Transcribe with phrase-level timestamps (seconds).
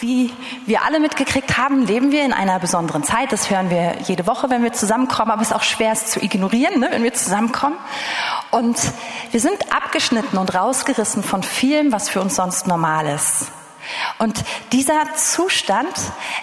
[0.00, 0.32] Wie
[0.64, 3.32] wir alle mitgekriegt haben, leben wir in einer besonderen Zeit.
[3.32, 6.22] Das hören wir jede Woche, wenn wir zusammenkommen, aber es ist auch schwer, es zu
[6.22, 7.76] ignorieren, ne, wenn wir zusammenkommen.
[8.50, 8.78] Und
[9.30, 13.52] wir sind abgeschnitten und rausgerissen von vielem, was für uns sonst normal ist.
[14.18, 14.42] Und
[14.72, 15.92] dieser Zustand,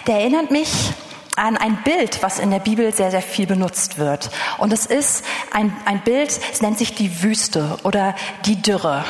[0.06, 0.92] der erinnert mich
[1.38, 4.30] an ein Bild, was in der Bibel sehr, sehr viel benutzt wird.
[4.58, 8.14] Und es ist ein, ein Bild, es nennt sich die Wüste oder
[8.44, 9.04] die Dürre.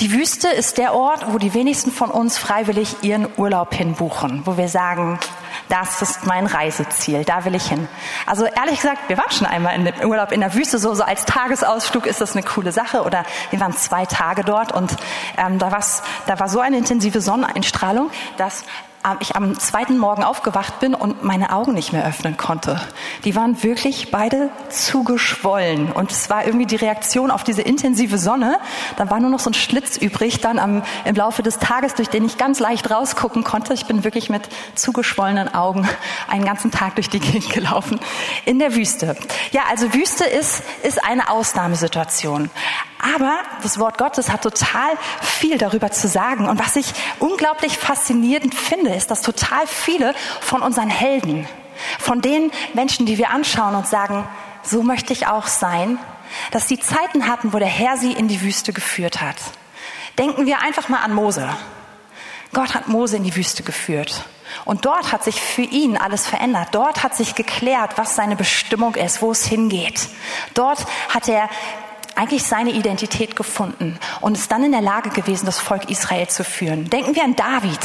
[0.00, 4.56] Die Wüste ist der Ort, wo die wenigsten von uns freiwillig ihren Urlaub hinbuchen, wo
[4.56, 5.18] wir sagen,
[5.68, 7.86] das ist mein Reiseziel, da will ich hin.
[8.26, 11.24] Also ehrlich gesagt, wir waren schon einmal im Urlaub in der Wüste, so, so als
[11.24, 13.02] Tagesausflug ist das eine coole Sache.
[13.02, 14.96] Oder wir waren zwei Tage dort und
[15.36, 15.70] ähm, da,
[16.26, 18.64] da war so eine intensive Sonneneinstrahlung, dass
[19.20, 22.80] ich am zweiten Morgen aufgewacht bin und meine Augen nicht mehr öffnen konnte.
[23.24, 25.90] Die waren wirklich beide zugeschwollen.
[25.90, 28.58] Und es war irgendwie die Reaktion auf diese intensive Sonne.
[28.96, 32.08] Da war nur noch so ein Schlitz übrig, dann am, im Laufe des Tages, durch
[32.08, 33.72] den ich ganz leicht rausgucken konnte.
[33.72, 35.88] Ich bin wirklich mit zugeschwollenen Augen
[36.28, 38.00] einen ganzen Tag durch die Gegend gelaufen.
[38.44, 39.16] In der Wüste.
[39.52, 42.50] Ja, also Wüste ist, ist eine Ausnahmesituation.
[43.16, 44.90] Aber das Wort Gottes hat total
[45.22, 46.48] viel darüber zu sagen.
[46.48, 51.46] Und was ich unglaublich faszinierend finde, ist, dass total viele von unseren Helden,
[51.98, 54.26] von den Menschen, die wir anschauen und sagen,
[54.62, 55.98] so möchte ich auch sein,
[56.50, 59.36] dass sie Zeiten hatten, wo der Herr sie in die Wüste geführt hat.
[60.18, 61.48] Denken wir einfach mal an Mose.
[62.52, 64.24] Gott hat Mose in die Wüste geführt.
[64.64, 66.68] Und dort hat sich für ihn alles verändert.
[66.72, 70.08] Dort hat sich geklärt, was seine Bestimmung ist, wo es hingeht.
[70.54, 71.48] Dort hat er
[72.16, 76.44] eigentlich seine Identität gefunden und ist dann in der Lage gewesen, das Volk Israel zu
[76.44, 76.90] führen.
[76.90, 77.78] Denken wir an David.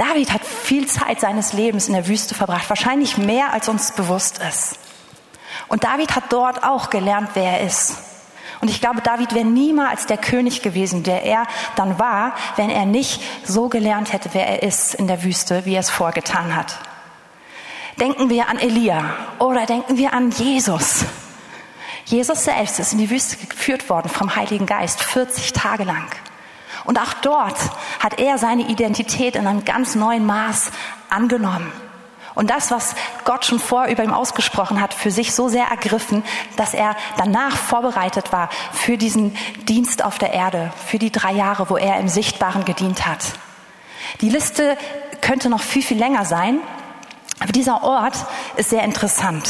[0.00, 4.38] David hat viel Zeit seines Lebens in der Wüste verbracht, wahrscheinlich mehr als uns bewusst
[4.38, 4.78] ist.
[5.68, 7.98] Und David hat dort auch gelernt, wer er ist.
[8.62, 12.86] Und ich glaube, David wäre niemals der König gewesen, der er dann war, wenn er
[12.86, 16.78] nicht so gelernt hätte, wer er ist in der Wüste, wie er es vorgetan hat.
[18.00, 19.04] Denken wir an Elia
[19.38, 21.04] oder denken wir an Jesus.
[22.06, 26.08] Jesus selbst ist in die Wüste geführt worden vom Heiligen Geist 40 Tage lang.
[26.90, 27.56] Und auch dort
[28.00, 30.72] hat er seine Identität in einem ganz neuen Maß
[31.08, 31.72] angenommen.
[32.34, 36.24] Und das, was Gott schon vor über ihm ausgesprochen hat, für sich so sehr ergriffen,
[36.56, 39.36] dass er danach vorbereitet war für diesen
[39.68, 43.22] Dienst auf der Erde, für die drei Jahre, wo er im Sichtbaren gedient hat.
[44.20, 44.76] Die Liste
[45.20, 46.58] könnte noch viel, viel länger sein,
[47.38, 48.16] aber dieser Ort
[48.56, 49.48] ist sehr interessant.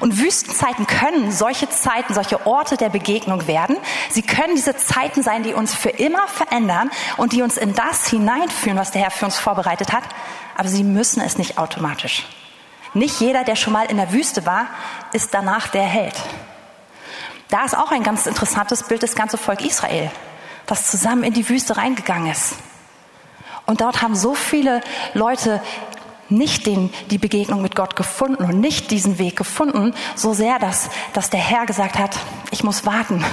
[0.00, 3.76] Und Wüstenzeiten können solche Zeiten, solche Orte der Begegnung werden.
[4.10, 8.08] Sie können diese Zeiten sein, die uns für immer verändern und die uns in das
[8.08, 10.04] hineinführen, was der Herr für uns vorbereitet hat.
[10.56, 12.26] Aber sie müssen es nicht automatisch.
[12.94, 14.66] Nicht jeder, der schon mal in der Wüste war,
[15.12, 16.14] ist danach der Held.
[17.48, 20.10] Da ist auch ein ganz interessantes Bild das ganze Volk Israel,
[20.66, 22.54] das zusammen in die Wüste reingegangen ist.
[23.66, 24.80] Und dort haben so viele
[25.14, 25.62] Leute
[26.28, 30.90] nicht den, die Begegnung mit Gott gefunden und nicht diesen Weg gefunden, so sehr, dass,
[31.12, 32.16] dass der Herr gesagt hat,
[32.50, 33.24] ich muss warten.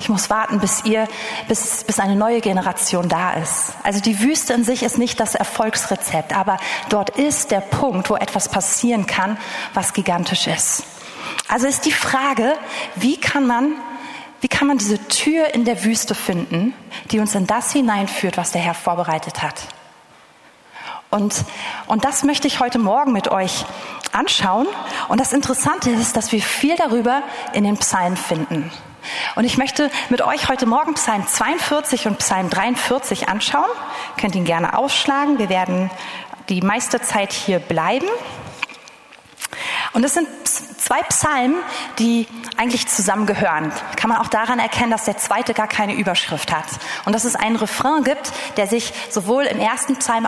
[0.00, 1.08] Ich muss warten, bis ihr,
[1.48, 3.74] bis, bis eine neue Generation da ist.
[3.82, 8.16] Also die Wüste in sich ist nicht das Erfolgsrezept, aber dort ist der Punkt, wo
[8.16, 9.36] etwas passieren kann,
[9.74, 10.84] was gigantisch ist.
[11.48, 12.54] Also ist die Frage,
[12.96, 13.74] wie kann man
[14.40, 16.72] wie kann man diese Tür in der Wüste finden,
[17.10, 19.66] die uns in das hineinführt, was der Herr vorbereitet hat?
[21.10, 21.44] Und,
[21.86, 23.64] und das möchte ich heute Morgen mit euch
[24.12, 24.66] anschauen.
[25.08, 28.70] Und das Interessante ist, dass wir viel darüber in den Psalmen finden.
[29.36, 33.70] Und ich möchte mit euch heute Morgen Psalm 42 und Psalm 43 anschauen.
[34.16, 35.38] Ihr könnt ihn gerne ausschlagen.
[35.38, 35.90] Wir werden
[36.50, 38.08] die meiste Zeit hier bleiben.
[39.94, 40.28] Und es sind
[40.88, 41.58] zwei Psalmen,
[41.98, 42.26] die
[42.56, 43.70] eigentlich zusammengehören.
[43.96, 46.64] Kann man auch daran erkennen, dass der zweite gar keine Überschrift hat.
[47.04, 50.26] Und dass es einen Refrain gibt, der sich sowohl im ersten Psalm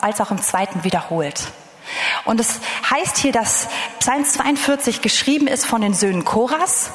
[0.00, 1.48] als auch im zweiten wiederholt.
[2.24, 3.66] Und es heißt hier, dass
[3.98, 6.92] Psalm 42 geschrieben ist von den Söhnen Koras.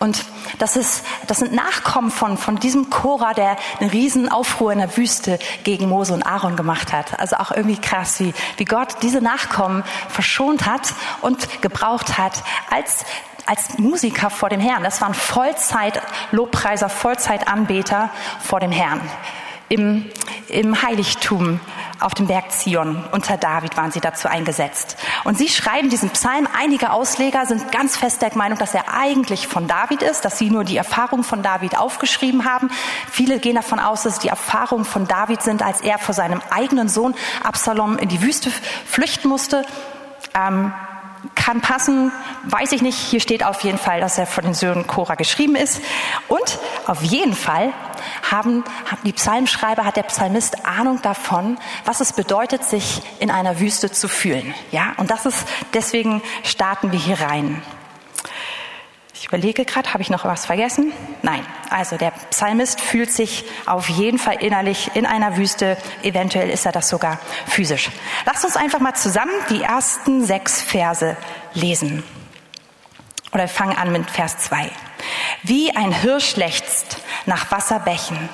[0.00, 0.24] Und
[0.58, 4.96] das, ist, das sind Nachkommen von, von diesem Chora, der einen riesen Aufruhr in der
[4.96, 7.20] Wüste gegen Mose und Aaron gemacht hat.
[7.20, 13.04] Also auch irgendwie krass, wie, wie Gott diese Nachkommen verschont hat und gebraucht hat als
[13.46, 14.84] als Musiker vor dem Herrn.
[14.84, 18.10] Das waren Vollzeit-Lobpreiser, Vollzeitanbeter
[18.40, 19.00] vor dem Herrn.
[19.68, 20.08] Im,
[20.46, 21.58] Im Heiligtum
[22.00, 23.04] auf dem Berg Zion.
[23.12, 24.96] Unter David waren sie dazu eingesetzt.
[25.24, 26.48] Und sie schreiben diesen Psalm.
[26.58, 30.50] Einige Ausleger sind ganz fest der Meinung, dass er eigentlich von David ist, dass sie
[30.50, 32.70] nur die Erfahrung von David aufgeschrieben haben.
[33.10, 36.88] Viele gehen davon aus, dass die Erfahrungen von David sind, als er vor seinem eigenen
[36.88, 38.50] Sohn Absalom in die Wüste
[38.86, 39.64] flüchten musste.
[40.34, 40.72] Ähm,
[41.34, 42.12] kann passen,
[42.44, 42.96] weiß ich nicht.
[42.96, 45.80] Hier steht auf jeden Fall, dass er von den Söhnen Korah geschrieben ist.
[46.28, 47.72] Und auf jeden Fall
[48.28, 53.60] haben, haben die Psalmschreiber, hat der Psalmist Ahnung davon, was es bedeutet, sich in einer
[53.60, 54.54] Wüste zu fühlen.
[54.72, 57.62] Ja, und das ist, deswegen starten wir hier rein.
[59.20, 60.94] Ich überlege gerade, habe ich noch was vergessen?
[61.20, 61.44] Nein.
[61.68, 65.76] Also der Psalmist fühlt sich auf jeden Fall innerlich in einer Wüste.
[66.02, 67.90] Eventuell ist er das sogar physisch.
[68.24, 71.18] Lasst uns einfach mal zusammen die ersten sechs Verse
[71.52, 72.02] lesen.
[73.32, 74.70] Oder fangen an mit Vers zwei.
[75.42, 78.28] Wie ein Hirsch lechzt nach Wasserbächen,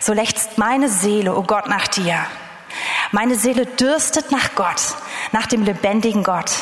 [0.00, 2.18] so lechzt meine Seele, o oh Gott, nach dir.
[3.12, 4.94] Meine Seele dürstet nach Gott,
[5.32, 6.52] nach dem lebendigen Gott.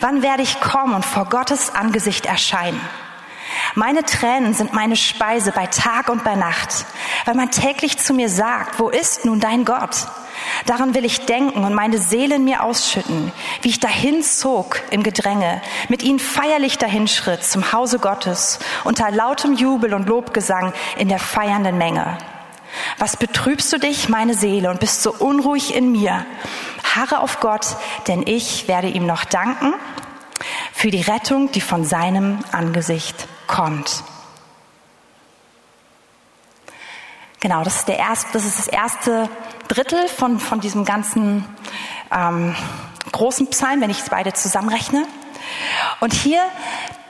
[0.00, 2.80] Wann werde ich kommen und vor Gottes Angesicht erscheinen?
[3.74, 6.86] Meine Tränen sind meine Speise bei Tag und bei Nacht,
[7.24, 10.06] weil man täglich zu mir sagt, wo ist nun dein Gott?
[10.66, 13.32] Daran will ich denken und meine Seele in mir ausschütten,
[13.62, 19.54] wie ich dahin zog im Gedränge, mit ihnen feierlich dahinschritt zum Hause Gottes, unter lautem
[19.54, 22.18] Jubel und Lobgesang in der feiernden Menge.
[22.98, 26.24] Was betrübst du dich, meine Seele, und bist so unruhig in mir?
[26.94, 27.76] Harre auf Gott,
[28.06, 29.74] denn ich werde ihm noch danken
[30.72, 34.04] für die Rettung, die von seinem Angesicht kommt.
[37.40, 39.28] Genau, das ist, der erste, das ist das erste
[39.66, 41.44] Drittel von, von diesem ganzen
[42.12, 42.54] ähm,
[43.12, 45.04] großen Psalm, wenn ich es beide zusammenrechne.
[46.00, 46.42] Und hier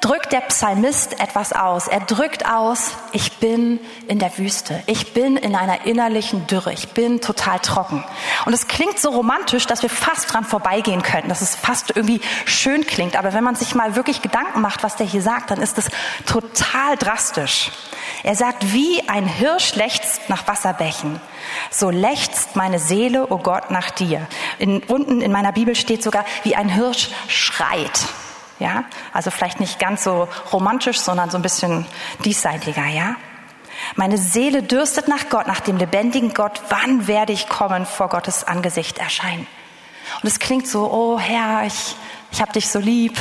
[0.01, 1.89] drückt der Psalmist etwas aus.
[1.89, 4.83] Er drückt aus, ich bin in der Wüste.
[4.87, 6.73] Ich bin in einer innerlichen Dürre.
[6.73, 8.05] Ich bin total trocken.
[8.45, 12.21] Und es klingt so romantisch, dass wir fast dran vorbeigehen könnten, dass es fast irgendwie
[12.45, 13.17] schön klingt.
[13.17, 15.89] Aber wenn man sich mal wirklich Gedanken macht, was der hier sagt, dann ist es
[16.27, 17.71] total drastisch.
[18.23, 21.21] Er sagt, wie ein Hirsch lechzt nach Wasserbächen,
[21.71, 24.27] so lechzt meine Seele, o oh Gott, nach dir.
[24.59, 28.01] In, unten in meiner Bibel steht sogar, wie ein Hirsch schreit.
[28.59, 31.87] Ja, also vielleicht nicht ganz so romantisch, sondern so ein bisschen
[32.25, 33.15] diesseitiger, ja.
[33.95, 36.61] Meine Seele dürstet nach Gott, nach dem lebendigen Gott.
[36.69, 39.47] Wann werde ich kommen vor Gottes Angesicht erscheinen?
[40.23, 41.95] Und es klingt so, oh Herr, ich,
[42.33, 43.19] ich habe dich so lieb.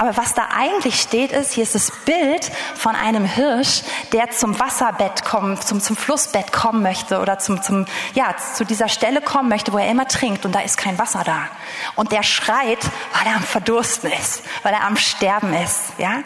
[0.00, 4.60] Aber was da eigentlich steht, ist, hier ist das Bild von einem Hirsch, der zum
[4.60, 7.84] Wasserbett kommen, zum, zum Flussbett kommen möchte oder zum, zum,
[8.14, 11.24] ja, zu dieser Stelle kommen möchte, wo er immer trinkt und da ist kein Wasser
[11.24, 11.48] da.
[11.96, 12.78] Und der schreit,
[13.12, 16.22] weil er am Verdursten ist, weil er am Sterben ist, ja.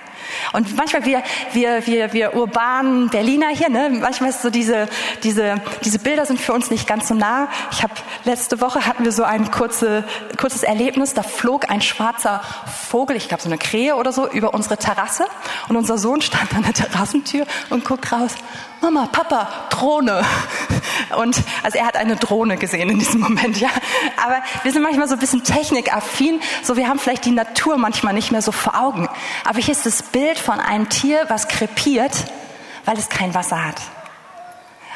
[0.52, 4.88] Und manchmal wir, wir, wir, wir urbanen Berliner hier, ne, manchmal ist so diese,
[5.23, 7.49] diese, diese Bilder sind für uns nicht ganz so nah.
[7.70, 7.94] Ich habe
[8.25, 10.05] letzte Woche hatten wir so ein kurze,
[10.38, 12.40] kurzes Erlebnis, da flog ein schwarzer
[12.88, 15.26] Vogel, ich glaube so eine Krähe oder so, über unsere Terrasse
[15.69, 18.34] und unser Sohn stand an der Terrassentür und guckt raus.
[18.82, 20.25] Mama, Papa, Drohne.
[21.17, 23.69] Und also er hat eine Drohne gesehen in diesem Moment, ja.
[24.23, 28.12] Aber wir sind manchmal so ein bisschen technikaffin, so wir haben vielleicht die Natur manchmal
[28.12, 29.08] nicht mehr so vor Augen.
[29.44, 32.12] Aber hier ist das Bild von einem Tier, was krepiert,
[32.84, 33.81] weil es kein Wasser hat.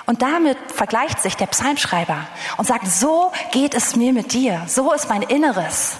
[0.06, 4.92] Und damit vergleicht sich der Psalmschreiber und sagt, so geht es mir mit dir, so
[4.92, 5.96] ist mein Inneres.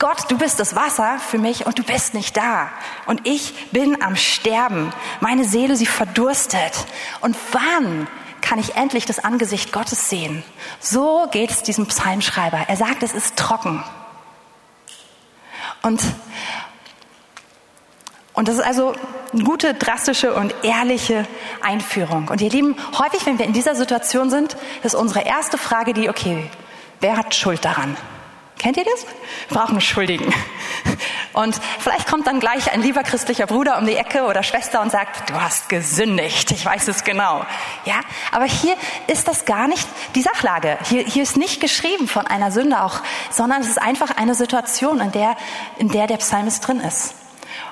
[0.00, 2.70] Gott, du bist das Wasser für mich und du bist nicht da.
[3.04, 4.94] Und ich bin am Sterben.
[5.20, 6.72] Meine Seele, sie verdurstet.
[7.20, 8.08] Und wann
[8.40, 10.42] kann ich endlich das Angesicht Gottes sehen?
[10.80, 12.64] So geht es diesem Psalmschreiber.
[12.66, 13.84] Er sagt, es ist trocken.
[15.82, 16.00] Und,
[18.32, 18.94] und das ist also
[19.34, 21.26] eine gute, drastische und ehrliche
[21.60, 22.28] Einführung.
[22.28, 26.08] Und ihr Lieben, häufig, wenn wir in dieser Situation sind, ist unsere erste Frage die,
[26.08, 26.48] okay,
[27.00, 27.98] wer hat Schuld daran?
[28.60, 29.06] Kennt ihr das?
[29.48, 30.34] Brauchen Schuldigen.
[31.32, 34.92] Und vielleicht kommt dann gleich ein lieber christlicher Bruder um die Ecke oder Schwester und
[34.92, 36.50] sagt, du hast gesündigt.
[36.50, 37.46] Ich weiß es genau.
[37.86, 38.00] Ja,
[38.30, 38.74] aber hier
[39.06, 40.76] ist das gar nicht die Sachlage.
[40.84, 43.00] Hier, hier ist nicht geschrieben von einer Sünde auch,
[43.30, 45.38] sondern es ist einfach eine Situation, in der,
[45.78, 47.14] in der der Psalmist drin ist.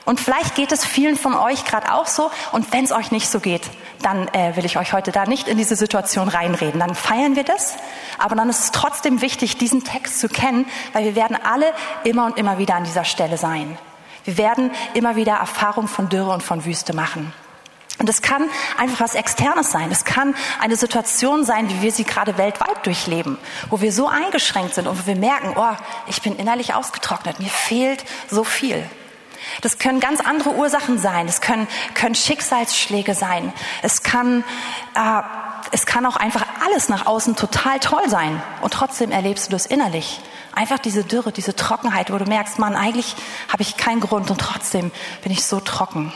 [0.05, 2.31] Und vielleicht geht es vielen von euch gerade auch so.
[2.53, 3.63] Und wenn es euch nicht so geht,
[4.03, 6.81] dann äh, will ich euch heute da nicht in diese Situation reinreden.
[6.81, 7.77] Dann feiern wir das.
[8.19, 11.73] Aber dann ist es trotzdem wichtig, diesen Text zu kennen, weil wir werden alle
[12.05, 13.79] immer und immer wieder an dieser Stelle sein.
[14.25, 17.33] Wir werden immer wieder Erfahrung von Dürre und von Wüste machen.
[17.99, 19.91] Und es kann einfach was Externes sein.
[19.91, 23.39] Es kann eine Situation sein, wie wir sie gerade weltweit durchleben,
[23.71, 25.77] wo wir so eingeschränkt sind und wo wir merken, oh,
[26.07, 28.89] ich bin innerlich ausgetrocknet, mir fehlt so viel.
[29.61, 31.29] Das können ganz andere Ursachen sein.
[31.29, 33.53] Es können, können Schicksalsschläge sein.
[33.83, 34.45] Es kann,
[34.95, 35.23] äh,
[35.73, 38.43] es kann auch einfach alles nach außen total toll sein.
[38.63, 40.21] Und trotzdem erlebst du das innerlich.
[40.55, 43.15] Einfach diese Dürre, diese Trockenheit, wo du merkst, Mann, eigentlich
[43.49, 44.91] habe ich keinen Grund und trotzdem
[45.23, 46.13] bin ich so trocken.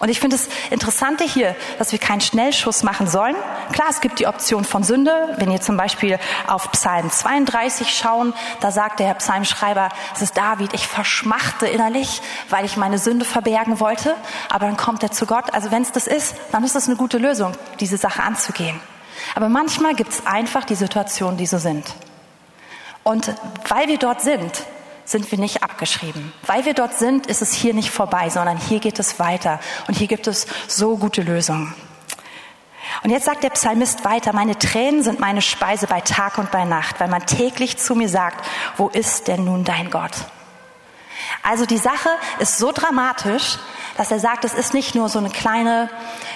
[0.00, 3.36] Und ich finde es Interessante hier, dass wir keinen Schnellschuss machen sollen.
[3.72, 5.34] Klar, es gibt die Option von Sünde.
[5.36, 10.72] Wenn ihr zum Beispiel auf Psalm 32 schauen, da sagt der Psalmschreiber, es ist David,
[10.72, 14.16] ich verschmachte innerlich, weil ich meine Sünde verbergen wollte.
[14.48, 15.52] Aber dann kommt er zu Gott.
[15.52, 18.80] Also wenn es das ist, dann ist das eine gute Lösung, diese Sache anzugehen.
[19.34, 21.84] Aber manchmal gibt es einfach die Situationen, die so sind.
[23.02, 23.34] Und
[23.68, 24.64] weil wir dort sind,
[25.10, 26.32] sind wir nicht abgeschrieben.
[26.46, 29.60] Weil wir dort sind, ist es hier nicht vorbei, sondern hier geht es weiter.
[29.88, 31.74] Und hier gibt es so gute Lösungen.
[33.02, 36.64] Und jetzt sagt der Psalmist weiter, meine Tränen sind meine Speise bei Tag und bei
[36.64, 38.44] Nacht, weil man täglich zu mir sagt,
[38.76, 40.12] wo ist denn nun dein Gott?
[41.42, 43.58] Also die Sache ist so dramatisch,
[43.96, 45.90] dass er sagt, es ist nicht nur so eine kleine,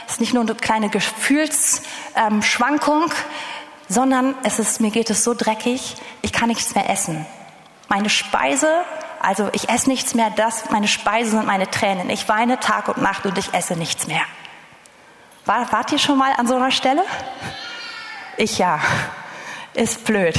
[0.09, 3.11] ist nicht nur eine kleine Gefühlsschwankung,
[3.89, 7.27] sondern es ist, mir geht es so dreckig, ich kann nichts mehr essen.
[7.89, 8.69] Meine Speise,
[9.21, 12.11] also ich esse nichts mehr, das, meine Speise sind meine Tränen.
[12.11, 14.23] Ich weine Tag und Nacht und ich esse nichts mehr.
[15.47, 17.03] War, wart ihr schon mal an so einer Stelle?
[18.37, 18.81] Ich ja.
[19.75, 20.39] Ist blöd.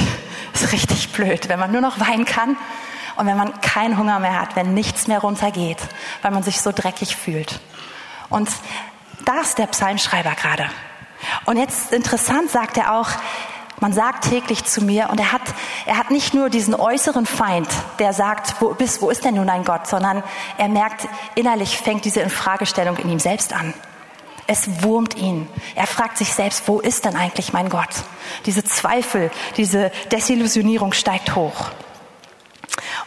[0.54, 2.56] Ist richtig blöd, wenn man nur noch weinen kann
[3.16, 5.78] und wenn man keinen Hunger mehr hat, wenn nichts mehr runtergeht,
[6.22, 7.60] weil man sich so dreckig fühlt.
[8.28, 8.48] Und
[9.24, 10.70] da ist der Psalmschreiber gerade.
[11.44, 13.08] Und jetzt interessant sagt er auch,
[13.80, 15.42] man sagt täglich zu mir und er hat,
[15.84, 17.68] er hat nicht nur diesen äußeren Feind,
[17.98, 20.22] der sagt, wo bist, wo ist denn nun ein Gott, sondern
[20.56, 23.74] er merkt, innerlich fängt diese Infragestellung in ihm selbst an.
[24.46, 25.48] Es wurmt ihn.
[25.74, 27.88] Er fragt sich selbst, wo ist denn eigentlich mein Gott?
[28.46, 31.70] Diese Zweifel, diese Desillusionierung steigt hoch.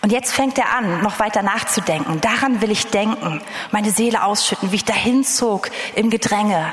[0.01, 2.21] Und jetzt fängt er an, noch weiter nachzudenken.
[2.21, 6.71] Daran will ich denken, meine Seele ausschütten, wie ich dahin zog im Gedränge.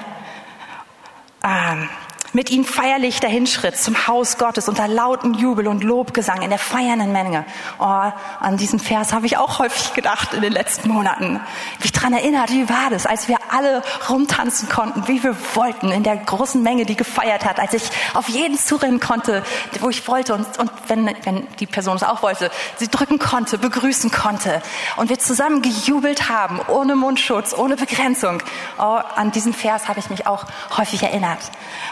[1.45, 1.89] Ähm,
[2.33, 7.13] mit ihm feierlich dahinschritt zum Haus Gottes unter lauten Jubel und Lobgesang in der feiernden
[7.13, 7.45] Menge.
[7.79, 11.41] Oh, an diesen Vers habe ich auch häufig gedacht in den letzten Monaten.
[11.81, 16.03] Mich dran erinnert, wie war das, als wir alle rumtanzen konnten, wie wir wollten in
[16.03, 17.85] der großen Menge, die gefeiert hat, als ich
[18.15, 19.43] auf jeden zurennen konnte,
[19.81, 23.59] wo ich wollte und, und wenn, wenn die Person es auch wollte, sie drücken konnte,
[23.59, 24.63] begrüßen konnte
[24.97, 28.43] und wir zusammen gejubelt haben, ohne Mundschutz, ohne Begrenzung.
[28.79, 30.45] Oh, an diesen Vers habe ich mich auch
[30.77, 31.39] häufig erinnert.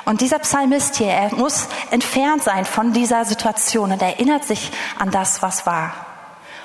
[0.04, 5.10] Und dieser Psalmist hier, er muss entfernt sein von dieser Situation und erinnert sich an
[5.10, 5.94] das, was war.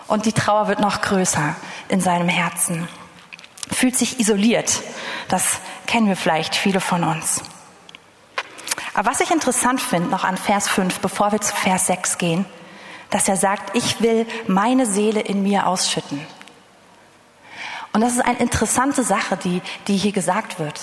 [0.08, 1.56] Und die Trauer wird noch größer
[1.88, 2.88] in seinem Herzen.
[3.70, 4.82] Fühlt sich isoliert.
[5.28, 7.42] Das kennen wir vielleicht viele von uns.
[8.94, 12.46] Aber was ich interessant finde, noch an Vers 5, bevor wir zu Vers 6 gehen,
[13.10, 16.26] dass er sagt, ich will meine Seele in mir ausschütten.
[17.94, 20.80] Und das ist eine interessante Sache, die, die hier gesagt wird.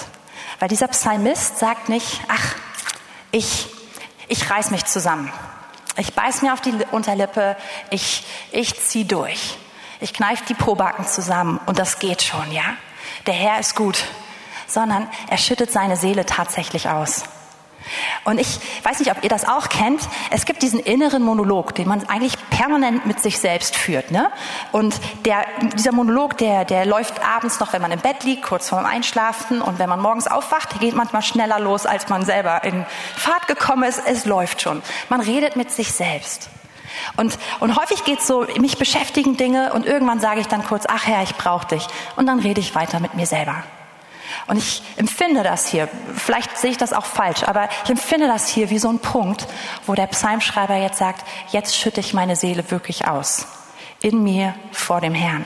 [0.59, 2.55] Weil dieser Psalmist sagt nicht, ach,
[3.31, 3.69] ich,
[4.29, 5.33] ich reiß mich zusammen.
[5.99, 7.57] Ich beiß mir auf die Unterlippe,
[7.91, 9.57] ich, ich zieh durch.
[10.01, 12.65] Ich kneif die Probacken zusammen und das geht schon, ja?
[13.27, 14.05] Der Herr ist gut.
[14.69, 17.23] Sondern er schüttet seine Seele tatsächlich aus.
[18.25, 20.01] Und ich weiß nicht, ob ihr das auch kennt.
[20.31, 24.11] Es gibt diesen inneren Monolog, den man eigentlich permanent mit sich selbst führt.
[24.11, 24.31] Ne?
[24.73, 25.45] Und der,
[25.77, 29.63] dieser Monolog, der, der läuft abends noch, wenn man im Bett liegt, kurz vorm Einschlafen.
[29.63, 32.85] Und wenn man morgens aufwacht, geht manchmal schneller los, als man selber in
[33.17, 34.03] Fahrt gekommen ist.
[34.05, 34.83] Es läuft schon.
[35.09, 36.51] Man redet mit sich selbst.
[37.17, 41.07] Und, und häufig geht's so, mich beschäftigen Dinge und irgendwann sage ich dann kurz, ach
[41.07, 41.87] Herr, ich brauche dich.
[42.17, 43.65] Und dann rede ich weiter mit mir selber.
[44.47, 48.49] Und ich empfinde das hier, vielleicht sehe ich das auch falsch, aber ich empfinde das
[48.49, 49.47] hier wie so ein Punkt,
[49.87, 53.47] wo der Psalmschreiber jetzt sagt, jetzt schütte ich meine Seele wirklich aus.
[54.03, 55.45] In mir vor dem Herrn.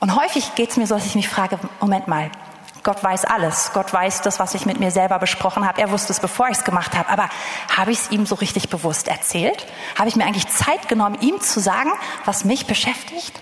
[0.00, 2.30] Und häufig geht es mir so, dass ich mich frage, Moment mal,
[2.84, 3.70] Gott weiß alles.
[3.72, 5.80] Gott weiß das, was ich mit mir selber besprochen habe.
[5.80, 7.08] Er wusste es, bevor ich es gemacht habe.
[7.08, 7.28] Aber
[7.74, 9.66] habe ich es ihm so richtig bewusst erzählt?
[9.98, 11.90] Habe ich mir eigentlich Zeit genommen, ihm zu sagen,
[12.26, 13.40] was mich beschäftigt?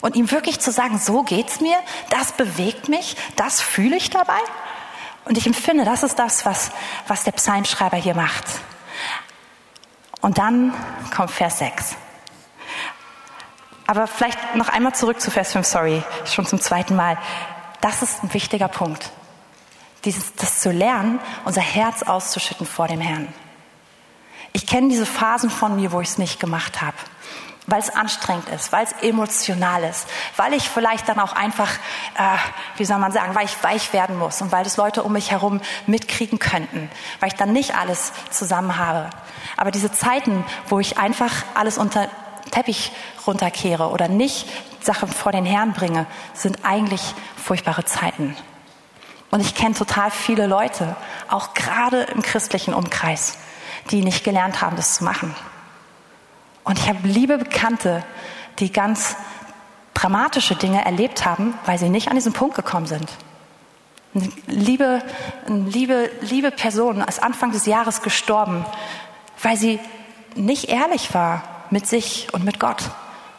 [0.00, 1.76] Und ihm wirklich zu sagen, so geht's mir,
[2.08, 4.38] das bewegt mich, das fühle ich dabei.
[5.26, 6.70] Und ich empfinde, das ist das, was,
[7.06, 8.46] was der Psalmschreiber hier macht.
[10.22, 10.72] Und dann
[11.14, 11.94] kommt Vers 6.
[13.86, 17.18] Aber vielleicht noch einmal zurück zu Vers 5, sorry, schon zum zweiten Mal.
[17.80, 19.10] Das ist ein wichtiger Punkt.
[20.04, 23.32] Dieses, das zu lernen, unser Herz auszuschütten vor dem Herrn.
[24.52, 26.96] Ich kenne diese Phasen von mir, wo ich es nicht gemacht habe
[27.68, 31.70] weil es anstrengend ist, weil es emotional ist, weil ich vielleicht dann auch einfach,
[32.16, 32.36] äh,
[32.78, 35.30] wie soll man sagen, weil ich weich werden muss und weil das Leute um mich
[35.30, 39.10] herum mitkriegen könnten, weil ich dann nicht alles zusammen habe.
[39.56, 42.08] Aber diese Zeiten, wo ich einfach alles unter
[42.50, 42.92] Teppich
[43.26, 44.46] runterkehre oder nicht
[44.80, 48.36] Sachen vor den Herrn bringe, sind eigentlich furchtbare Zeiten.
[49.30, 50.96] Und ich kenne total viele Leute,
[51.28, 53.38] auch gerade im christlichen Umkreis,
[53.90, 55.34] die nicht gelernt haben, das zu machen.
[56.64, 58.04] Und ich habe liebe Bekannte,
[58.58, 59.16] die ganz
[59.94, 63.10] dramatische Dinge erlebt haben, weil sie nicht an diesen Punkt gekommen sind.
[64.14, 65.02] Eine liebe,
[65.46, 68.64] eine liebe, liebe Person ist Anfang des Jahres gestorben,
[69.42, 69.78] weil sie
[70.34, 72.90] nicht ehrlich war mit sich und mit Gott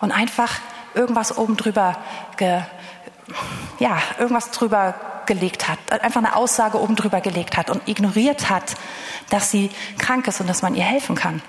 [0.01, 0.59] und einfach
[0.93, 1.97] irgendwas oben drüber,
[2.37, 2.61] ge,
[3.79, 4.95] ja, irgendwas drüber
[5.25, 8.75] gelegt hat, einfach eine Aussage oben drüber gelegt hat und ignoriert hat,
[9.29, 11.41] dass sie krank ist und dass man ihr helfen kann.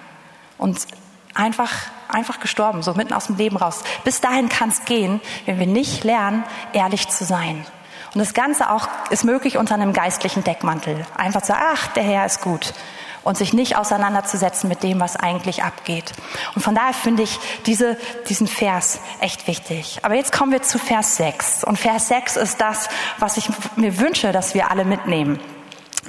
[0.59, 0.87] Und
[1.35, 1.73] einfach,
[2.09, 3.83] einfach gestorben, so mitten aus dem Leben raus.
[4.05, 6.45] Bis dahin kann es gehen, wenn wir nicht lernen,
[6.75, 7.65] ehrlich zu sein.
[8.13, 11.07] Und das Ganze auch ist möglich unter einem geistlichen Deckmantel.
[11.17, 12.75] Einfach zu ach, der Herr ist gut.
[13.23, 16.13] Und sich nicht auseinanderzusetzen mit dem, was eigentlich abgeht.
[16.55, 17.99] Und von daher finde ich diese,
[18.29, 19.99] diesen Vers echt wichtig.
[20.03, 21.65] Aber jetzt kommen wir zu Vers 6.
[21.65, 25.39] Und Vers 6 ist das, was ich mir wünsche, dass wir alle mitnehmen.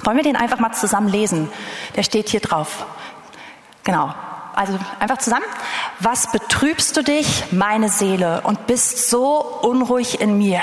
[0.04, 1.50] Wollen wir den einfach mal zusammen lesen?
[1.96, 2.86] Der steht hier drauf.
[3.84, 4.14] Genau.
[4.54, 5.44] Also einfach zusammen.
[6.00, 10.60] Was betrübst du dich, meine Seele, und bist so unruhig in mir?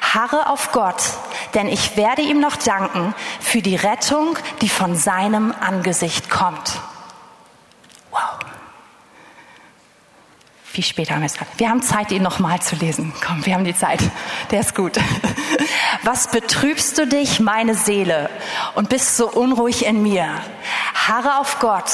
[0.00, 1.02] Harre auf Gott,
[1.54, 6.80] denn ich werde ihm noch danken für die Rettung, die von seinem Angesicht kommt.
[8.10, 8.38] Wow.
[10.74, 13.12] Wie spät haben wir es Wir haben Zeit, ihn nochmal zu lesen.
[13.24, 14.00] Komm, wir haben die Zeit.
[14.50, 14.98] Der ist gut.
[16.02, 18.30] Was betrübst du dich, meine Seele,
[18.74, 20.28] und bist so unruhig in mir?
[20.94, 21.90] Harre auf Gott,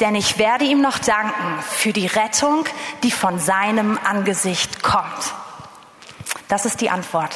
[0.00, 2.64] denn ich werde ihm noch danken für die Rettung,
[3.02, 5.34] die von seinem Angesicht kommt.
[6.52, 7.34] Das ist die Antwort.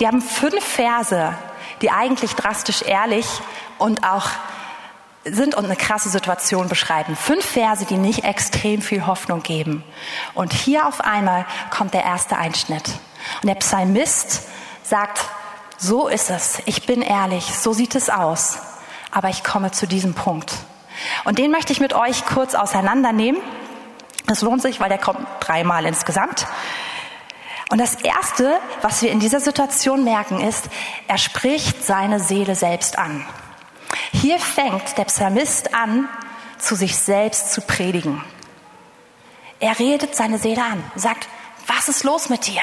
[0.00, 1.32] Die haben fünf Verse,
[1.80, 3.24] die eigentlich drastisch ehrlich
[3.78, 4.30] und auch
[5.24, 7.14] sind und eine krasse Situation beschreiben.
[7.14, 9.84] Fünf Verse, die nicht extrem viel Hoffnung geben.
[10.34, 12.88] Und hier auf einmal kommt der erste Einschnitt.
[13.42, 14.42] Und der Psalmist
[14.82, 15.24] sagt,
[15.78, 18.58] so ist es, ich bin ehrlich, so sieht es aus.
[19.12, 20.52] Aber ich komme zu diesem Punkt.
[21.22, 23.40] Und den möchte ich mit euch kurz auseinandernehmen.
[24.26, 26.48] Das lohnt sich, weil der kommt dreimal insgesamt.
[27.72, 30.66] Und das Erste, was wir in dieser Situation merken, ist,
[31.08, 33.26] er spricht seine Seele selbst an.
[34.12, 36.06] Hier fängt der Psalmist an,
[36.58, 38.22] zu sich selbst zu predigen.
[39.58, 41.30] Er redet seine Seele an, sagt,
[41.66, 42.60] was ist los mit dir?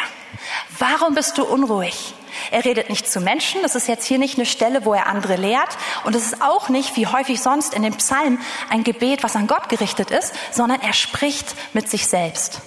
[0.77, 2.13] Warum bist du unruhig?
[2.51, 5.37] Er redet nicht zu Menschen, das ist jetzt hier nicht eine Stelle, wo er andere
[5.37, 5.75] lehrt.
[6.03, 8.39] Und es ist auch nicht, wie häufig sonst in dem Psalm,
[8.69, 12.61] ein Gebet, was an Gott gerichtet ist, sondern er spricht mit sich selbst.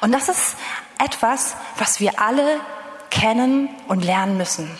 [0.00, 0.56] Und das ist
[0.98, 2.60] etwas, was wir alle
[3.10, 4.70] kennen und lernen müssen.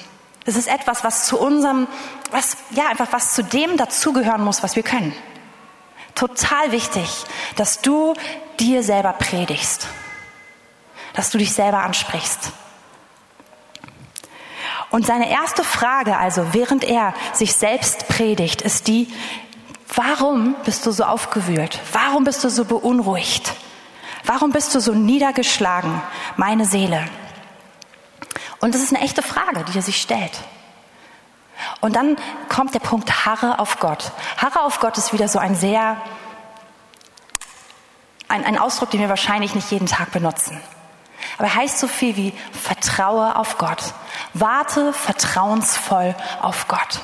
[0.45, 1.87] Es ist etwas, was zu unserem,
[2.31, 5.15] was, ja, einfach was zu dem dazugehören muss, was wir können.
[6.15, 7.25] Total wichtig,
[7.57, 8.15] dass du
[8.59, 9.87] dir selber predigst.
[11.15, 12.53] Dass du dich selber ansprichst.
[14.91, 19.09] Und seine erste Frage also, während er sich selbst predigt, ist die,
[19.95, 21.81] warum bist du so aufgewühlt?
[21.93, 23.53] Warum bist du so beunruhigt?
[24.25, 26.01] Warum bist du so niedergeschlagen,
[26.37, 27.05] meine Seele?
[28.61, 30.39] Und das ist eine echte Frage, die er sich stellt.
[31.81, 32.17] Und dann
[32.49, 34.13] kommt der Punkt Harre auf Gott.
[34.37, 35.97] Harre auf Gott ist wieder so ein sehr,
[38.29, 40.61] ein, ein Ausdruck, den wir wahrscheinlich nicht jeden Tag benutzen.
[41.39, 43.95] Aber er heißt so viel wie Vertraue auf Gott.
[44.35, 47.01] Warte vertrauensvoll auf Gott.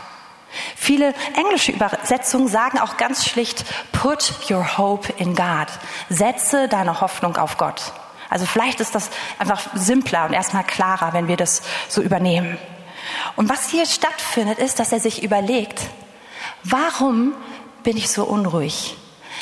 [0.76, 5.68] Viele englische Übersetzungen sagen auch ganz schlicht, put your hope in God.
[6.08, 7.92] Setze deine Hoffnung auf Gott.
[8.30, 12.58] Also vielleicht ist das einfach simpler und erstmal klarer, wenn wir das so übernehmen.
[13.36, 15.82] Und was hier stattfindet, ist, dass er sich überlegt,
[16.62, 17.34] warum
[17.82, 18.96] bin ich so unruhig?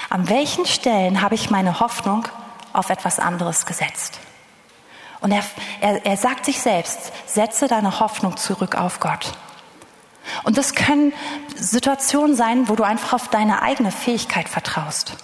[0.08, 2.28] An welchen Stellen habe ich meine Hoffnung
[2.72, 4.20] auf etwas anderes gesetzt?
[5.20, 5.42] Und er,
[5.80, 9.32] er, er sagt sich selbst, setze deine Hoffnung zurück auf Gott.
[10.44, 11.12] Und das können
[11.56, 15.16] Situationen sein, wo du einfach auf deine eigene Fähigkeit vertraust.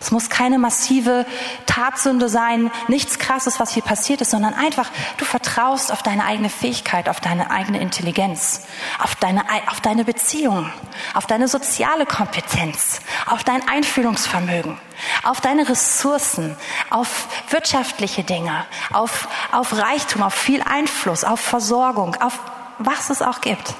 [0.00, 1.26] Es muss keine massive
[1.66, 6.48] Tatsünde sein, nichts Krasses, was hier passiert ist, sondern einfach, du vertraust auf deine eigene
[6.48, 8.62] Fähigkeit, auf deine eigene Intelligenz,
[8.98, 10.72] auf deine, auf deine Beziehung,
[11.12, 14.78] auf deine soziale Kompetenz, auf dein Einfühlungsvermögen,
[15.22, 16.56] auf deine Ressourcen,
[16.88, 22.38] auf wirtschaftliche Dinge, auf, auf Reichtum, auf viel Einfluss, auf Versorgung, auf
[22.78, 23.74] was es auch gibt.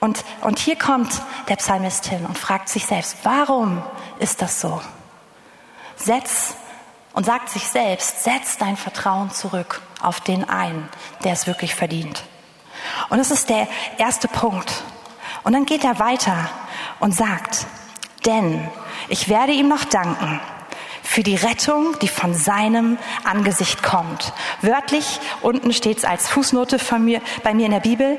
[0.00, 3.82] Und, und hier kommt der Psalmist hin und fragt sich selbst, warum
[4.18, 4.80] ist das so?
[5.96, 6.54] Setz
[7.12, 10.88] und sagt sich selbst, setz dein Vertrauen zurück auf den einen,
[11.22, 12.24] der es wirklich verdient.
[13.10, 14.82] Und das ist der erste Punkt.
[15.42, 16.48] Und dann geht er weiter
[16.98, 17.66] und sagt,
[18.24, 18.66] denn
[19.08, 20.40] ich werde ihm noch danken
[21.10, 24.32] für die Rettung, die von seinem Angesicht kommt.
[24.62, 28.16] Wörtlich, unten steht es als Fußnote von mir, bei mir in der Bibel,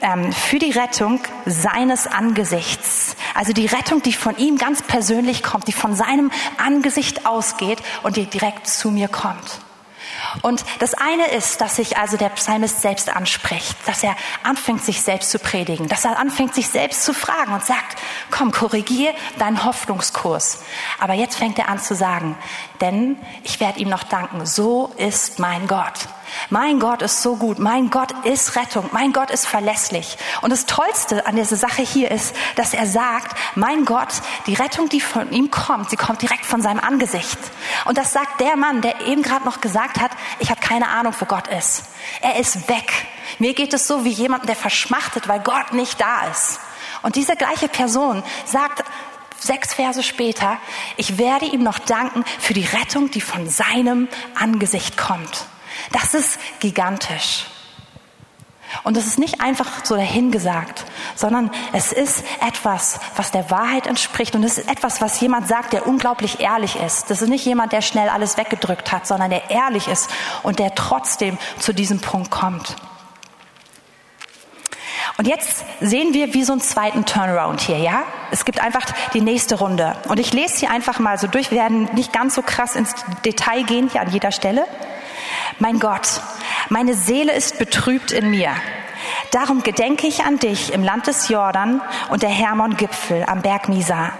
[0.00, 3.14] ähm, für die Rettung seines Angesichts.
[3.36, 8.16] Also die Rettung, die von ihm ganz persönlich kommt, die von seinem Angesicht ausgeht und
[8.16, 9.60] die direkt zu mir kommt.
[10.40, 15.02] Und das eine ist, dass sich also der Psalmist selbst anspricht, dass er anfängt, sich
[15.02, 17.98] selbst zu predigen, dass er anfängt, sich selbst zu fragen und sagt,
[18.30, 20.62] komm, korrigier deinen Hoffnungskurs.
[20.98, 22.36] Aber jetzt fängt er an zu sagen,
[22.80, 26.08] denn ich werde ihm noch danken, so ist mein Gott.
[26.50, 27.58] Mein Gott ist so gut.
[27.58, 28.88] Mein Gott ist Rettung.
[28.92, 30.16] Mein Gott ist verlässlich.
[30.40, 34.08] Und das Tollste an dieser Sache hier ist, dass er sagt, mein Gott,
[34.46, 37.38] die Rettung, die von ihm kommt, sie kommt direkt von seinem Angesicht.
[37.84, 41.14] Und das sagt der Mann, der eben gerade noch gesagt hat, ich habe keine Ahnung,
[41.18, 41.84] wo Gott ist.
[42.20, 43.06] Er ist weg.
[43.38, 46.60] Mir geht es so wie jemand, der verschmachtet, weil Gott nicht da ist.
[47.02, 48.84] Und diese gleiche Person sagt
[49.38, 50.58] sechs Verse später,
[50.96, 55.46] ich werde ihm noch danken für die Rettung, die von seinem Angesicht kommt.
[55.92, 57.46] Das ist gigantisch.
[58.84, 64.34] Und es ist nicht einfach so dahingesagt, sondern es ist etwas, was der Wahrheit entspricht.
[64.34, 67.10] Und es ist etwas, was jemand sagt, der unglaublich ehrlich ist.
[67.10, 70.10] Das ist nicht jemand, der schnell alles weggedrückt hat, sondern der ehrlich ist
[70.42, 72.76] und der trotzdem zu diesem Punkt kommt.
[75.18, 78.04] Und jetzt sehen wir wie so einen zweiten Turnaround hier, ja?
[78.30, 79.94] Es gibt einfach die nächste Runde.
[80.08, 81.50] Und ich lese sie einfach mal so durch.
[81.50, 84.64] Wir werden nicht ganz so krass ins Detail gehen hier an jeder Stelle.
[85.58, 86.20] Mein Gott,
[86.68, 88.50] meine Seele ist betrübt in mir.
[89.30, 91.80] Darum gedenke ich an dich im Land des Jordan
[92.10, 94.12] und der Hermon-Gipfel am Berg Misa.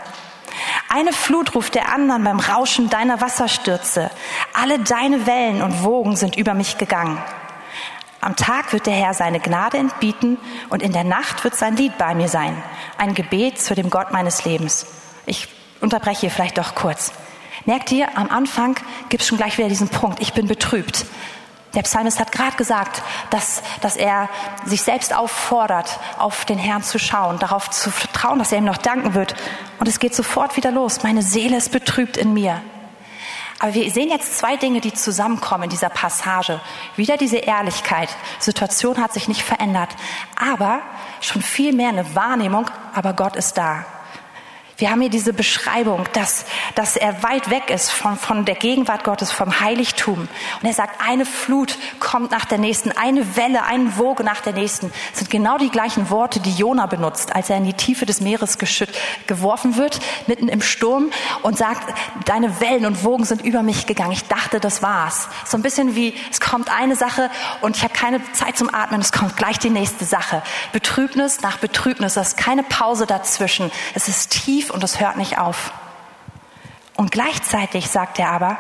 [0.88, 4.11] Eine Flut ruft der anderen beim Rauschen deiner Wasserstürze.
[4.53, 7.23] Alle deine Wellen und Wogen sind über mich gegangen.
[8.21, 10.38] Am Tag wird der Herr seine Gnade entbieten
[10.71, 12.57] und in der Nacht wird sein Lied bei mir sein.
[12.97, 14.87] Ein Gebet zu dem Gott meines Lebens.
[15.27, 15.49] Ich
[15.81, 17.12] unterbreche hier vielleicht doch kurz.
[17.64, 18.77] Merkt ihr, am Anfang
[19.09, 21.07] gibt es schon gleich wieder diesen Punkt, ich bin betrübt.
[21.75, 24.29] Der Psalmist hat gerade gesagt, dass, dass er
[24.66, 28.77] sich selbst auffordert, auf den Herrn zu schauen, darauf zu vertrauen, dass er ihm noch
[28.77, 29.35] danken wird.
[29.79, 31.03] Und es geht sofort wieder los.
[31.03, 32.61] Meine Seele ist betrübt in mir.
[33.59, 36.61] Aber wir sehen jetzt zwei Dinge, die zusammenkommen in dieser Passage.
[36.96, 38.09] Wieder diese Ehrlichkeit.
[38.40, 39.90] Die Situation hat sich nicht verändert,
[40.37, 40.81] aber
[41.20, 43.87] schon viel mehr eine Wahrnehmung, aber Gott ist da.
[44.83, 49.05] Wir haben hier diese Beschreibung, dass, dass er weit weg ist von, von der Gegenwart
[49.05, 50.27] Gottes, vom Heiligtum.
[50.61, 54.55] Und er sagt, eine Flut kommt nach der nächsten, eine Welle, eine Woge nach der
[54.55, 54.90] nächsten.
[55.11, 58.21] Das sind genau die gleichen Worte, die Jona benutzt, als er in die Tiefe des
[58.21, 58.59] Meeres
[59.29, 64.11] geworfen wird, mitten im Sturm und sagt, deine Wellen und Wogen sind über mich gegangen.
[64.11, 65.29] Ich dachte, das war's.
[65.45, 69.01] So ein bisschen wie, es kommt eine Sache und ich habe keine Zeit zum Atmen,
[69.01, 70.42] es kommt gleich die nächste Sache.
[70.73, 73.71] Betrübnis nach Betrübnis, das ist keine Pause dazwischen.
[73.95, 75.73] Es ist tief und es hört nicht auf.
[76.97, 78.59] Und gleichzeitig sagt er aber,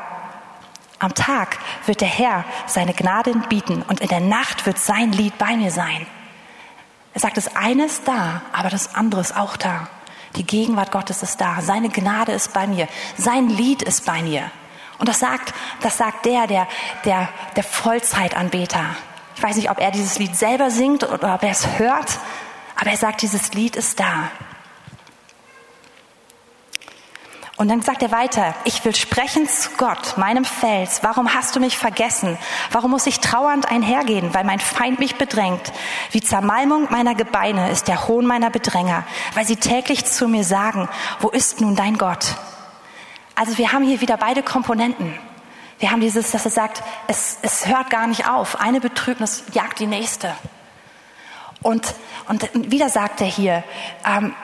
[0.98, 5.36] am Tag wird der Herr seine Gnade bieten und in der Nacht wird sein Lied
[5.36, 6.06] bei mir sein.
[7.14, 9.88] Er sagt, das eine ist da, aber das andere ist auch da.
[10.36, 11.60] Die Gegenwart Gottes ist da.
[11.60, 12.88] Seine Gnade ist bei mir.
[13.18, 14.50] Sein Lied ist bei mir.
[14.98, 16.68] Und das sagt, das sagt der, der,
[17.04, 18.84] der, der Vollzeitanbeter.
[19.34, 22.18] Ich weiß nicht, ob er dieses Lied selber singt oder ob er es hört,
[22.76, 24.30] aber er sagt, dieses Lied ist da.
[27.62, 31.04] Und dann sagt er weiter, ich will sprechen zu Gott, meinem Fels.
[31.04, 32.36] Warum hast du mich vergessen?
[32.72, 35.72] Warum muss ich trauernd einhergehen, weil mein Feind mich bedrängt?
[36.10, 40.88] Wie Zermalmung meiner Gebeine ist der Hohn meiner Bedränger, weil sie täglich zu mir sagen,
[41.20, 42.34] wo ist nun dein Gott?
[43.36, 45.16] Also wir haben hier wieder beide Komponenten.
[45.78, 48.60] Wir haben dieses, dass er sagt, es, es hört gar nicht auf.
[48.60, 50.34] Eine Betrübnis jagt die nächste.
[51.62, 51.94] Und,
[52.26, 53.62] und wieder sagt er hier,
[54.04, 54.34] ähm,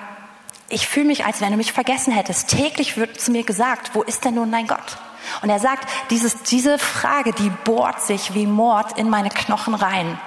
[0.69, 2.49] ich fühle mich, als wenn du mich vergessen hättest.
[2.49, 4.99] Täglich wird zu mir gesagt, wo ist denn nun dein Gott?
[5.43, 10.19] Und er sagt, dieses, diese Frage, die bohrt sich wie Mord in meine Knochen rein.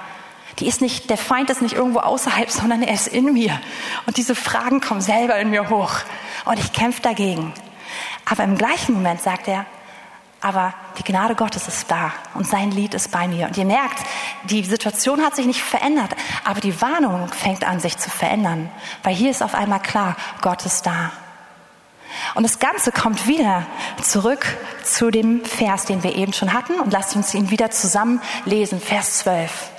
[0.58, 3.60] Die ist nicht, der Feind ist nicht irgendwo außerhalb, sondern er ist in mir.
[4.06, 5.94] Und diese Fragen kommen selber in mir hoch.
[6.44, 7.52] Und ich kämpfe dagegen.
[8.28, 9.66] Aber im gleichen Moment sagt er,
[10.42, 13.46] aber die Gnade Gottes ist da und sein Lied ist bei mir.
[13.46, 14.00] Und ihr merkt,
[14.44, 18.68] die Situation hat sich nicht verändert, aber die Warnung fängt an, sich zu verändern.
[19.04, 21.12] Weil hier ist auf einmal klar, Gott ist da.
[22.34, 23.64] Und das Ganze kommt wieder
[24.02, 24.44] zurück
[24.84, 26.74] zu dem Vers, den wir eben schon hatten.
[26.80, 29.70] Und lasst uns ihn wieder zusammen lesen, Vers 12.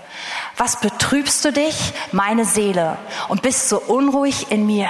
[0.55, 2.97] Was betrübst du dich, meine Seele,
[3.27, 4.89] und bist so unruhig in mir?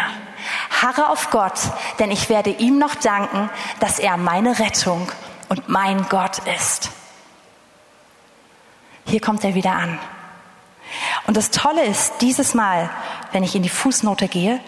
[0.81, 1.59] Harre auf Gott,
[1.99, 5.09] denn ich werde ihm noch danken, dass er meine Rettung
[5.49, 6.91] und mein Gott ist.
[9.05, 9.99] Hier kommt er wieder an.
[11.27, 12.89] Und das Tolle ist, dieses Mal,
[13.31, 14.59] wenn ich in die Fußnote gehe,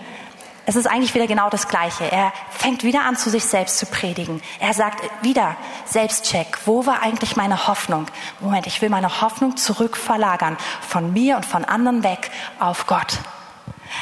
[0.67, 2.11] es ist eigentlich wieder genau das Gleiche.
[2.11, 4.41] Er fängt wieder an, zu sich selbst zu predigen.
[4.59, 8.07] Er sagt wieder, Selbstcheck, wo war eigentlich meine Hoffnung?
[8.39, 13.19] Moment, ich will meine Hoffnung zurückverlagern, von mir und von anderen weg auf Gott.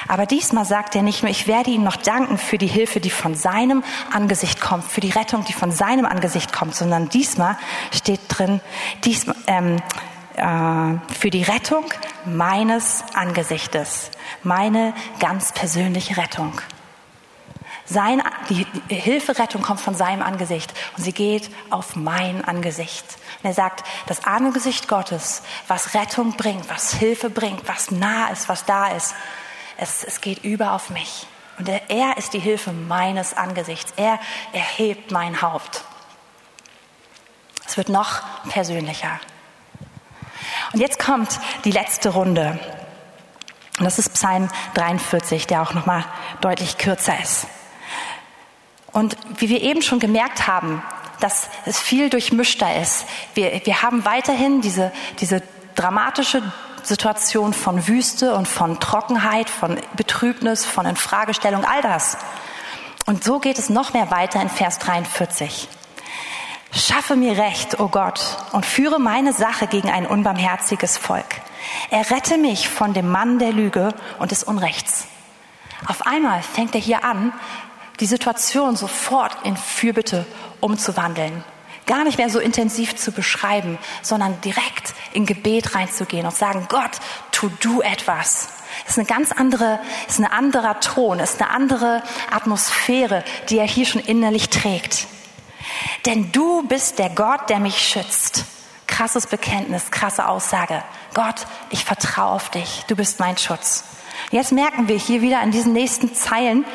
[0.08, 3.10] Aber diesmal sagt er nicht nur, ich werde ihm noch danken für die Hilfe, die
[3.10, 7.58] von seinem Angesicht kommt, für die Rettung, die von seinem Angesicht kommt, sondern diesmal
[7.92, 8.62] steht drin,
[9.04, 9.82] diesmal, ähm,
[10.36, 11.86] äh, für die Rettung
[12.26, 14.10] meines Angesichtes,
[14.44, 16.54] meine ganz persönliche Rettung.
[17.86, 23.06] Sein, die Hilferettung kommt von seinem Angesicht und sie geht auf mein Angesicht.
[23.44, 28.48] Und er sagt, das Angesicht Gottes, was Rettung bringt, was Hilfe bringt, was nah ist,
[28.48, 29.14] was da ist,
[29.78, 31.28] es, es geht über auf mich.
[31.58, 33.94] Und er, er ist die Hilfe meines Angesichts.
[33.96, 34.20] Er
[34.54, 35.84] erhebt mein Haupt.
[37.66, 39.20] Es wird noch persönlicher.
[40.74, 42.60] Und jetzt kommt die letzte Runde.
[43.80, 46.06] Und das ist Psalm 43, der auch nochmal
[46.42, 47.48] deutlich kürzer ist.
[48.92, 50.84] Und wie wir eben schon gemerkt haben,
[51.20, 53.06] dass es viel durchmischter ist.
[53.34, 55.42] Wir, wir haben weiterhin diese, diese
[55.74, 56.44] dramatische
[56.84, 62.18] Situation von Wüste und von Trockenheit, von Betrübnis, von Infragestellung, all das.
[63.06, 65.68] Und so geht es noch mehr weiter in Vers 43.
[66.72, 71.42] Schaffe mir Recht, o oh Gott, und führe meine Sache gegen ein unbarmherziges Volk.
[71.92, 75.06] Errette mich von dem Mann der Lüge und des Unrechts.
[75.88, 77.34] Auf einmal fängt er hier an,
[78.00, 80.26] die Situation sofort in Fürbitte
[80.62, 81.44] umzuwandeln.
[81.86, 86.92] Gar nicht mehr so intensiv zu beschreiben, sondern direkt in Gebet reinzugehen und sagen, Gott,
[87.32, 88.50] tu du etwas.
[88.86, 93.68] Das ist eine ganz andere, ist ein anderer Ton, ist eine andere Atmosphäre, die er
[93.68, 95.08] hier schon innerlich trägt.
[96.06, 98.46] Denn du bist der Gott, der mich schützt.
[98.88, 100.84] Krasses Bekenntnis, krasse Aussage.
[101.14, 102.84] Gott, ich vertraue auf dich.
[102.88, 103.84] Du bist mein Schutz.
[104.32, 106.66] Jetzt merken wir hier wieder in diesen nächsten Zeilen,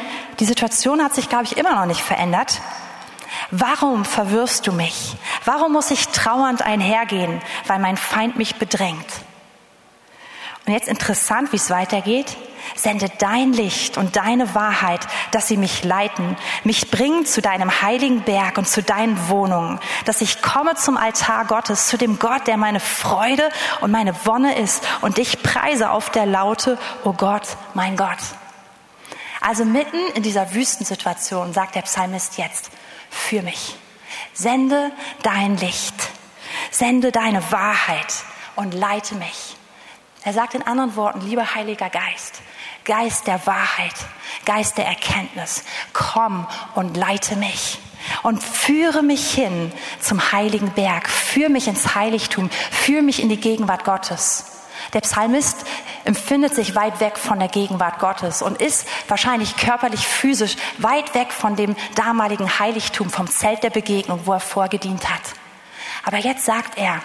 [0.41, 2.61] die Situation hat sich, glaube ich, immer noch nicht verändert.
[3.51, 5.17] Warum verwirrst du mich?
[5.45, 9.07] Warum muss ich trauernd einhergehen, weil mein Feind mich bedrängt?
[10.67, 12.37] Und jetzt interessant, wie es weitergeht.
[12.75, 18.21] Sende dein Licht und deine Wahrheit, dass sie mich leiten, mich bringen zu deinem heiligen
[18.21, 22.59] Berg und zu deinen Wohnungen, dass ich komme zum Altar Gottes, zu dem Gott, der
[22.59, 23.49] meine Freude
[23.81, 28.19] und meine Wonne ist und dich preise auf der Laute, o oh Gott, mein Gott.
[29.41, 32.71] Also mitten in dieser Wüstensituation sagt der Psalmist jetzt,
[33.11, 33.77] für mich.
[34.33, 34.91] Sende
[35.23, 35.95] dein Licht,
[36.71, 38.15] sende deine Wahrheit
[38.57, 39.57] und leite mich.
[40.25, 42.41] Er sagt in anderen Worten, lieber Heiliger Geist,
[42.85, 43.95] Geist der Wahrheit,
[44.45, 47.79] Geist der Erkenntnis, komm und leite mich
[48.23, 53.41] und führe mich hin zum heiligen Berg, führe mich ins Heiligtum, führe mich in die
[53.41, 54.58] Gegenwart Gottes.
[54.93, 55.65] Der Psalmist
[56.05, 61.33] empfindet sich weit weg von der Gegenwart Gottes und ist wahrscheinlich körperlich, physisch weit weg
[61.33, 65.23] von dem damaligen Heiligtum, vom Zelt der Begegnung, wo er vorgedient hat.
[66.05, 67.03] Aber jetzt sagt er,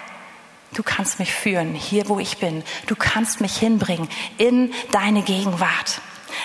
[0.72, 2.64] du kannst mich führen, hier wo ich bin.
[2.86, 4.08] Du kannst mich hinbringen
[4.38, 6.00] in deine Gegenwart.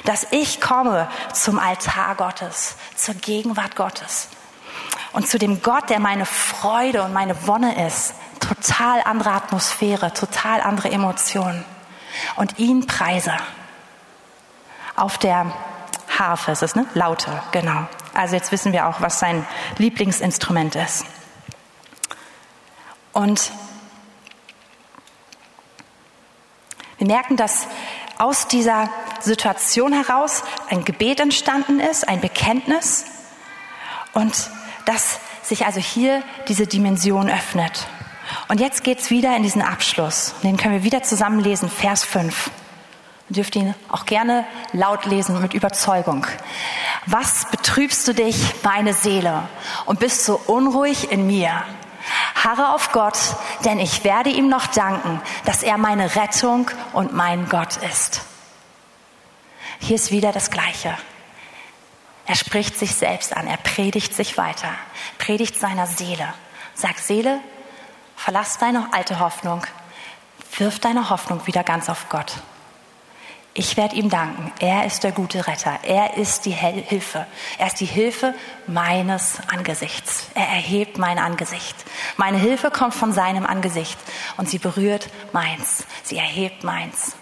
[0.06, 4.30] Dass ich komme zum Altar Gottes, zur Gegenwart Gottes
[5.13, 10.62] und zu dem Gott, der meine Freude und meine Wonne ist, total andere Atmosphäre, total
[10.62, 11.63] andere Emotionen.
[12.36, 13.34] Und ihn preise.
[14.95, 15.54] Auf der
[16.17, 16.86] Harfe ist es, ne?
[16.93, 17.88] Laute, genau.
[18.13, 19.45] Also jetzt wissen wir auch, was sein
[19.78, 21.06] Lieblingsinstrument ist.
[23.13, 23.52] Und
[26.97, 27.67] wir merken, dass
[28.17, 28.89] aus dieser
[29.21, 33.06] Situation heraus ein Gebet entstanden ist, ein Bekenntnis
[34.13, 34.49] und
[34.86, 37.88] dass sich also hier diese Dimension öffnet.
[38.48, 40.34] Und jetzt geht's wieder in diesen Abschluss.
[40.44, 42.52] Den können wir wieder zusammen lesen, Vers 5.
[43.30, 46.26] Ihr dürft ihn auch gerne laut lesen mit Überzeugung.
[47.06, 49.48] Was betrübst du dich, meine Seele,
[49.86, 51.63] und bist so unruhig in mir?
[52.36, 53.18] Harre auf Gott,
[53.65, 58.22] denn ich werde ihm noch danken, dass er meine Rettung und mein Gott ist.
[59.80, 60.98] Hier ist wieder das Gleiche.
[62.26, 64.70] Er spricht sich selbst an, er predigt sich weiter,
[65.18, 66.34] predigt seiner Seele.
[66.76, 67.39] Sagt Seele,
[68.19, 69.65] Verlass deine alte Hoffnung.
[70.58, 72.34] Wirf deine Hoffnung wieder ganz auf Gott.
[73.53, 74.51] Ich werde ihm danken.
[74.60, 75.79] Er ist der gute Retter.
[75.84, 77.25] Er ist die Hilfe.
[77.58, 78.36] Er ist die Hilfe
[78.67, 80.27] meines Angesichts.
[80.36, 81.73] Er erhebt mein Angesicht.
[82.17, 83.97] Meine Hilfe kommt von seinem Angesicht
[84.36, 85.86] und sie berührt meins.
[86.03, 87.15] Sie erhebt meins.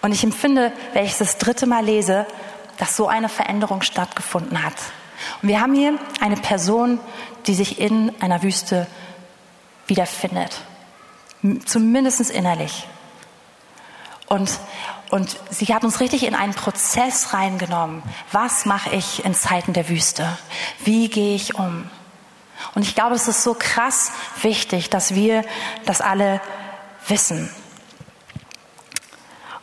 [0.00, 2.24] Und ich empfinde, wenn ich das dritte Mal lese,
[2.78, 4.76] dass so eine Veränderung stattgefunden hat.
[5.42, 7.00] Und wir haben hier eine Person,
[7.46, 8.86] die sich in einer Wüste
[9.86, 10.60] wiederfindet.
[11.64, 12.86] Zumindest innerlich.
[14.26, 14.58] Und,
[15.10, 18.02] und sie hat uns richtig in einen Prozess reingenommen.
[18.32, 20.36] Was mache ich in Zeiten der Wüste?
[20.84, 21.88] Wie gehe ich um?
[22.74, 24.10] Und ich glaube, es ist so krass
[24.42, 25.44] wichtig, dass wir
[25.84, 26.40] das alle
[27.06, 27.48] wissen.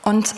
[0.04, 0.34] Und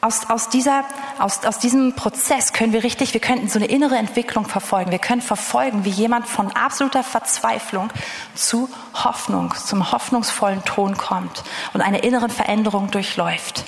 [0.00, 0.84] aus, aus, dieser,
[1.18, 4.92] aus, aus diesem Prozess können wir richtig, wir könnten so eine innere Entwicklung verfolgen.
[4.92, 7.90] Wir können verfolgen, wie jemand von absoluter Verzweiflung
[8.34, 13.64] zu Hoffnung, zum hoffnungsvollen Ton kommt und eine innere Veränderung durchläuft.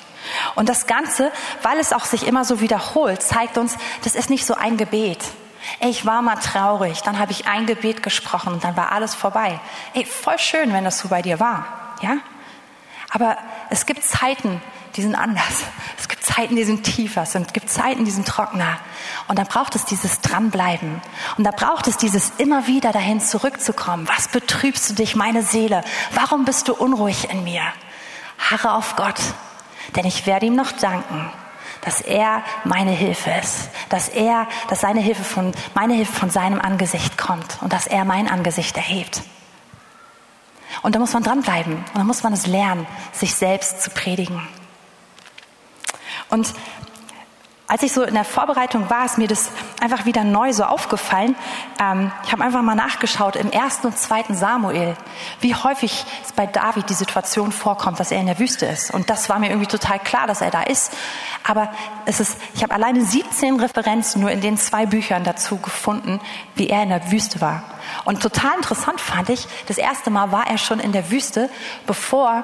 [0.55, 1.31] Und das Ganze,
[1.63, 5.19] weil es auch sich immer so wiederholt, zeigt uns, das ist nicht so ein Gebet.
[5.81, 9.59] Ich war mal traurig, dann habe ich ein Gebet gesprochen und dann war alles vorbei.
[9.93, 11.65] Ey, voll schön, wenn das so bei dir war,
[12.01, 12.17] ja?
[13.13, 13.37] Aber
[13.69, 14.61] es gibt Zeiten,
[14.95, 15.63] die sind anders.
[15.97, 18.77] Es gibt Zeiten, die sind tiefer, es gibt Zeiten, die sind trockener.
[19.27, 21.01] Und da braucht es dieses Dranbleiben.
[21.37, 24.07] Und da braucht es dieses immer wieder dahin zurückzukommen.
[24.07, 25.83] Was betrübst du dich, meine Seele?
[26.13, 27.63] Warum bist du unruhig in mir?
[28.37, 29.19] Harre auf Gott,
[29.95, 31.31] denn ich werde ihm noch danken,
[31.81, 36.61] dass er meine Hilfe ist, dass er, dass seine Hilfe von, meine Hilfe von seinem
[36.61, 39.21] Angesicht kommt und dass er mein Angesicht erhebt.
[40.83, 44.41] Und da muss man dranbleiben und da muss man es lernen, sich selbst zu predigen.
[46.31, 46.53] Und
[47.71, 51.37] als ich so in der Vorbereitung war, ist mir das einfach wieder neu so aufgefallen.
[51.79, 54.97] Ähm, ich habe einfach mal nachgeschaut im ersten und zweiten Samuel,
[55.39, 58.93] wie häufig es bei David die Situation vorkommt, dass er in der Wüste ist.
[58.93, 60.91] Und das war mir irgendwie total klar, dass er da ist.
[61.47, 61.69] Aber
[62.05, 66.19] es ist, ich habe alleine 17 Referenzen nur in den zwei Büchern dazu gefunden,
[66.55, 67.63] wie er in der Wüste war.
[68.03, 71.49] Und total interessant fand ich, das erste Mal war er schon in der Wüste,
[71.87, 72.43] bevor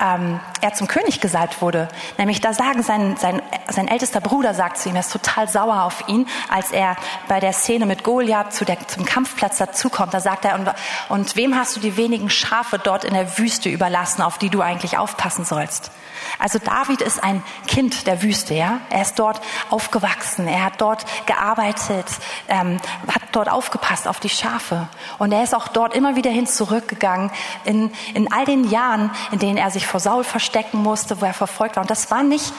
[0.00, 1.88] ähm, er zum König gesalbt wurde.
[2.16, 5.82] Nämlich da sagen sein, sein, sein ältester Bruder sagt zu ihm, er ist total sauer
[5.82, 6.96] auf ihn, als er
[7.28, 10.14] bei der Szene mit Goliath zu der, zum Kampfplatz dazukommt.
[10.14, 10.68] Da sagt er, und,
[11.08, 14.60] und wem hast du die wenigen Schafe dort in der Wüste überlassen, auf die du
[14.60, 15.90] eigentlich aufpassen sollst?
[16.38, 18.80] Also David ist ein Kind der Wüste, ja.
[18.90, 22.06] Er ist dort aufgewachsen, er hat dort gearbeitet,
[22.48, 24.88] ähm, hat dort aufgepasst auf die Schafe.
[25.18, 27.30] Und er ist auch dort immer wieder hin zurückgegangen
[27.64, 31.34] in, in all den Jahren, in denen er sich vor Saul verstecken musste, wo er
[31.34, 31.82] verfolgt war.
[31.82, 32.52] Und das war nicht,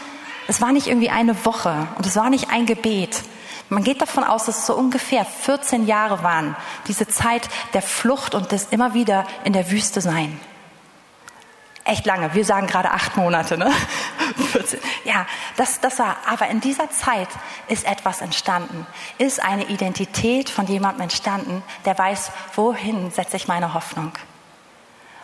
[0.47, 3.21] das war nicht irgendwie eine Woche und es war nicht ein Gebet.
[3.69, 6.55] Man geht davon aus, dass es so ungefähr 14 Jahre waren,
[6.87, 10.39] diese Zeit der Flucht und des immer wieder in der Wüste sein
[11.89, 12.33] echt lange.
[12.33, 13.71] Wir sagen gerade acht Monate, ne?
[14.51, 14.79] 14.
[15.03, 15.25] Ja,
[15.57, 17.27] das, das war, aber in dieser Zeit
[17.67, 18.85] ist etwas entstanden,
[19.17, 24.11] ist eine Identität von jemandem entstanden, der weiß, wohin setze ich meine Hoffnung.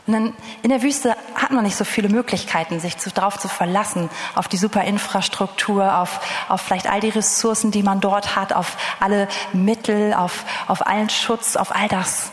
[0.07, 3.47] Und dann in der Wüste hat man nicht so viele Möglichkeiten, sich zu, darauf zu
[3.47, 8.53] verlassen, auf die super Infrastruktur, auf, auf vielleicht all die Ressourcen, die man dort hat,
[8.53, 12.31] auf alle Mittel, auf, auf allen Schutz, auf all das.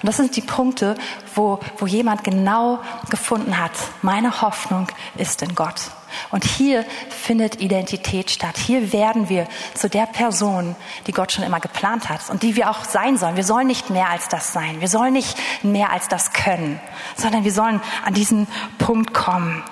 [0.00, 0.94] Und das sind die Punkte,
[1.34, 2.78] wo, wo jemand genau
[3.10, 5.90] gefunden hat, meine Hoffnung ist in Gott.
[6.30, 8.56] Und hier findet Identität statt.
[8.56, 12.70] Hier werden wir zu der Person, die Gott schon immer geplant hat und die wir
[12.70, 13.36] auch sein sollen.
[13.36, 14.80] Wir sollen nicht mehr als das sein.
[14.80, 16.80] Wir sollen nicht mehr als das können,
[17.16, 18.46] sondern wir sollen an diesen
[18.78, 19.62] Punkt kommen.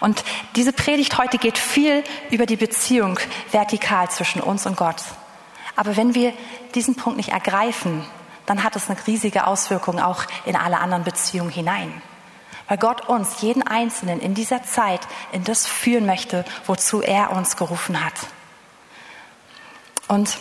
[0.00, 0.24] Und
[0.56, 3.18] diese Predigt heute geht viel über die Beziehung
[3.50, 5.02] vertikal zwischen uns und Gott.
[5.76, 6.32] Aber wenn wir
[6.74, 8.04] diesen Punkt nicht ergreifen,
[8.46, 12.02] dann hat es eine riesige Auswirkung auch in alle anderen Beziehungen hinein.
[12.68, 15.00] Weil Gott uns, jeden Einzelnen in dieser Zeit,
[15.32, 18.14] in das führen möchte, wozu er uns gerufen hat.
[20.08, 20.38] Und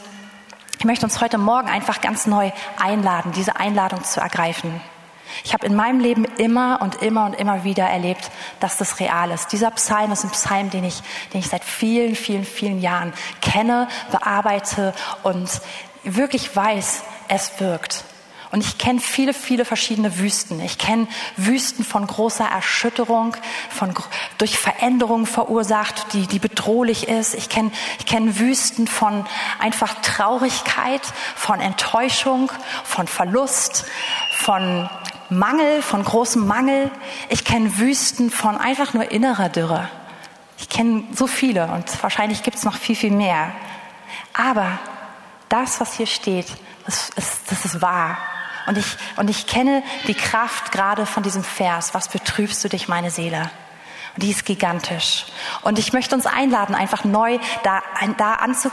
[0.79, 4.81] ich möchte uns heute Morgen einfach ganz neu einladen, diese Einladung zu ergreifen.
[5.43, 9.31] Ich habe in meinem Leben immer und immer und immer wieder erlebt, dass das real
[9.31, 9.51] ist.
[9.51, 11.01] Dieser Psalm ist ein Psalm, den ich,
[11.33, 15.49] den ich seit vielen, vielen, vielen Jahren kenne, bearbeite und
[16.03, 18.03] wirklich weiß, es wirkt.
[18.53, 20.61] Und ich kenne viele, viele verschiedene Wüsten.
[20.61, 23.35] Ich kenne Wüsten von großer Erschütterung,
[23.71, 23.95] von,
[24.37, 27.33] durch Veränderungen verursacht, die, die bedrohlich ist.
[27.33, 29.25] Ich kenne ich kenn Wüsten von
[29.57, 31.01] einfach Traurigkeit,
[31.35, 32.51] von Enttäuschung,
[32.83, 33.85] von Verlust,
[34.29, 34.87] von
[35.31, 36.91] Mangel, von großem Mangel.
[37.29, 39.89] Ich kenne Wüsten von einfach nur innerer Dürre.
[40.59, 43.51] Ich kenne so viele und wahrscheinlich gibt es noch viel, viel mehr.
[44.31, 44.77] Aber
[45.49, 46.45] das, was hier steht,
[46.85, 48.15] das ist, das ist wahr.
[48.65, 48.85] Und ich,
[49.17, 51.93] und ich kenne die Kraft gerade von diesem Vers.
[51.93, 53.49] Was betrübst du dich, meine Seele?
[54.15, 55.25] Und die ist gigantisch.
[55.63, 57.81] Und ich möchte uns einladen, einfach neu da,
[58.17, 58.71] da anzu,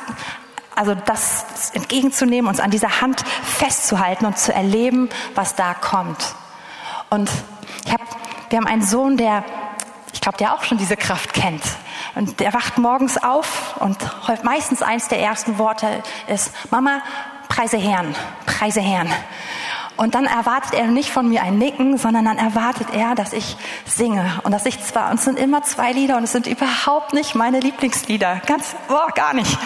[0.75, 6.35] also das entgegenzunehmen, uns an dieser Hand festzuhalten und zu erleben, was da kommt.
[7.09, 7.31] Und
[7.85, 8.01] ich hab,
[8.51, 9.45] wir haben einen Sohn, der,
[10.13, 11.63] ich glaube, der auch schon diese Kraft kennt.
[12.15, 13.97] Und der wacht morgens auf und
[14.43, 17.03] meistens eins der ersten Worte ist, Mama,
[17.49, 18.15] preise Herrn,
[18.47, 19.13] preise Herrn.
[20.01, 23.59] Und dann erwartet er nicht von mir ein Nicken, sondern dann erwartet er, dass ich
[23.85, 24.41] singe.
[24.45, 27.35] Und dass ich zwar, und es sind immer zwei Lieder und es sind überhaupt nicht
[27.35, 28.41] meine Lieblingslieder.
[28.47, 29.59] Ganz, boah, gar nicht.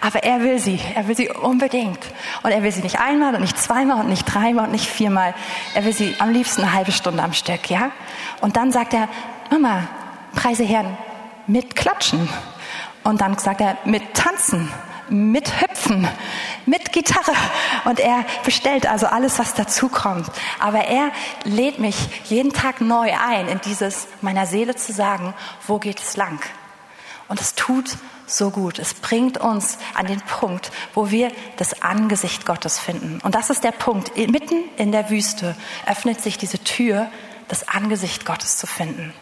[0.00, 0.80] Aber er will sie.
[0.96, 2.00] Er will sie unbedingt.
[2.42, 5.34] Und er will sie nicht einmal und nicht zweimal und nicht dreimal und nicht viermal.
[5.74, 7.92] Er will sie am liebsten eine halbe Stunde am Stück, ja?
[8.40, 9.08] Und dann sagt er,
[9.52, 9.86] Mama,
[10.34, 10.98] preise Herrn,
[11.46, 12.28] mit Klatschen.
[13.04, 14.68] Und dann sagt er, mit Tanzen,
[15.10, 16.08] mit Hüpfen,
[16.66, 17.34] mit Gitarre.
[17.84, 20.30] Und er bestellt also alles, was dazu kommt.
[20.58, 21.10] Aber er
[21.44, 25.34] lädt mich jeden Tag neu ein, in dieses meiner Seele zu sagen,
[25.66, 26.40] wo geht es lang?
[27.28, 27.96] Und es tut
[28.26, 28.78] so gut.
[28.78, 33.20] Es bringt uns an den Punkt, wo wir das Angesicht Gottes finden.
[33.22, 34.16] Und das ist der Punkt.
[34.16, 35.56] Mitten in der Wüste
[35.86, 37.10] öffnet sich diese Tür,
[37.48, 39.12] das Angesicht Gottes zu finden.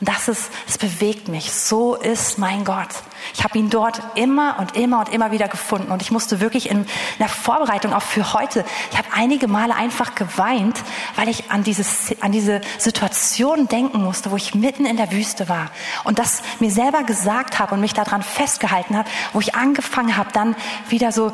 [0.00, 1.52] Und das ist, es bewegt mich.
[1.52, 2.88] So ist mein Gott.
[3.34, 5.92] Ich habe ihn dort immer und immer und immer wieder gefunden.
[5.92, 6.86] Und ich musste wirklich in
[7.18, 10.80] der Vorbereitung auch für heute, ich habe einige Male einfach geweint,
[11.16, 15.50] weil ich an, dieses, an diese Situation denken musste, wo ich mitten in der Wüste
[15.50, 15.70] war.
[16.04, 20.30] Und das mir selber gesagt habe und mich daran festgehalten habe, wo ich angefangen habe,
[20.32, 20.56] dann
[20.88, 21.30] wieder so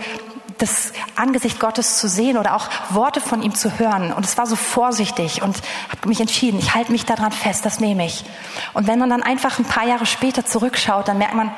[0.58, 4.12] das Angesicht Gottes zu sehen oder auch Worte von ihm zu hören.
[4.12, 5.56] Und es war so vorsichtig und
[5.90, 8.24] habe mich entschieden, ich halte mich daran fest, das nehme ich.
[8.72, 11.54] Und wenn man dann einfach ein paar Jahre später zurückschaut, dann merkt man,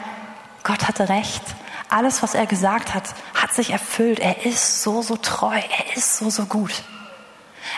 [0.65, 1.43] Gott hatte recht.
[1.89, 4.19] Alles, was er gesagt hat, hat sich erfüllt.
[4.19, 5.55] Er ist so, so treu.
[5.57, 6.83] Er ist so, so gut.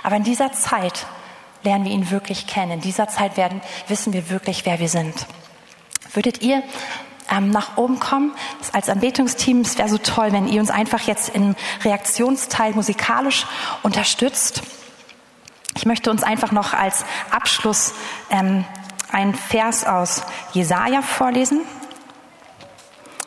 [0.02, 1.06] Aber in dieser Zeit
[1.62, 2.72] lernen wir ihn wirklich kennen.
[2.72, 5.26] In dieser Zeit werden, wissen wir wirklich, wer wir sind.
[6.12, 6.62] Würdet ihr
[7.30, 8.32] ähm, nach oben kommen.
[8.72, 11.54] Als Anbetungsteam, es wäre so toll, wenn ihr uns einfach jetzt im
[11.84, 13.46] Reaktionsteil musikalisch
[13.82, 14.62] unterstützt.
[15.76, 17.94] Ich möchte uns einfach noch als Abschluss
[18.30, 18.64] ähm,
[19.12, 20.22] einen Vers aus
[20.52, 21.62] Jesaja vorlesen.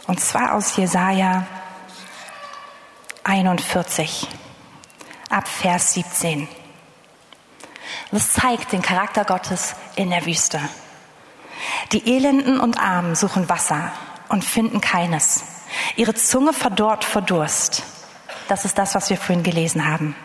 [0.08, 1.48] Und zwar aus Jesaja
[3.24, 4.28] 41,
[5.30, 6.48] ab Vers 17.
[8.12, 10.60] Das zeigt den Charakter Gottes in der Wüste.
[11.92, 13.92] Die Elenden und Armen suchen Wasser
[14.30, 15.44] und finden keines.
[15.96, 17.84] Ihre Zunge verdorrt vor Durst.
[18.48, 20.16] Das ist das, was wir vorhin gelesen haben.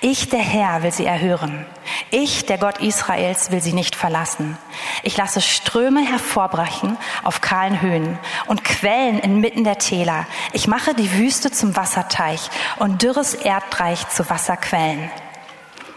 [0.00, 1.64] Ich, der Herr, will sie erhören.
[2.10, 4.58] Ich, der Gott Israels, will sie nicht verlassen.
[5.02, 10.26] Ich lasse Ströme hervorbrechen auf kahlen Höhen und Quellen inmitten der Täler.
[10.52, 15.10] Ich mache die Wüste zum Wasserteich und dürres Erdreich zu Wasserquellen.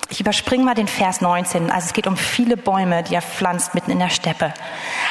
[0.10, 1.70] Ich überspringe mal den Vers 19.
[1.70, 4.54] Also es geht um viele Bäume, die er pflanzt mitten in der Steppe.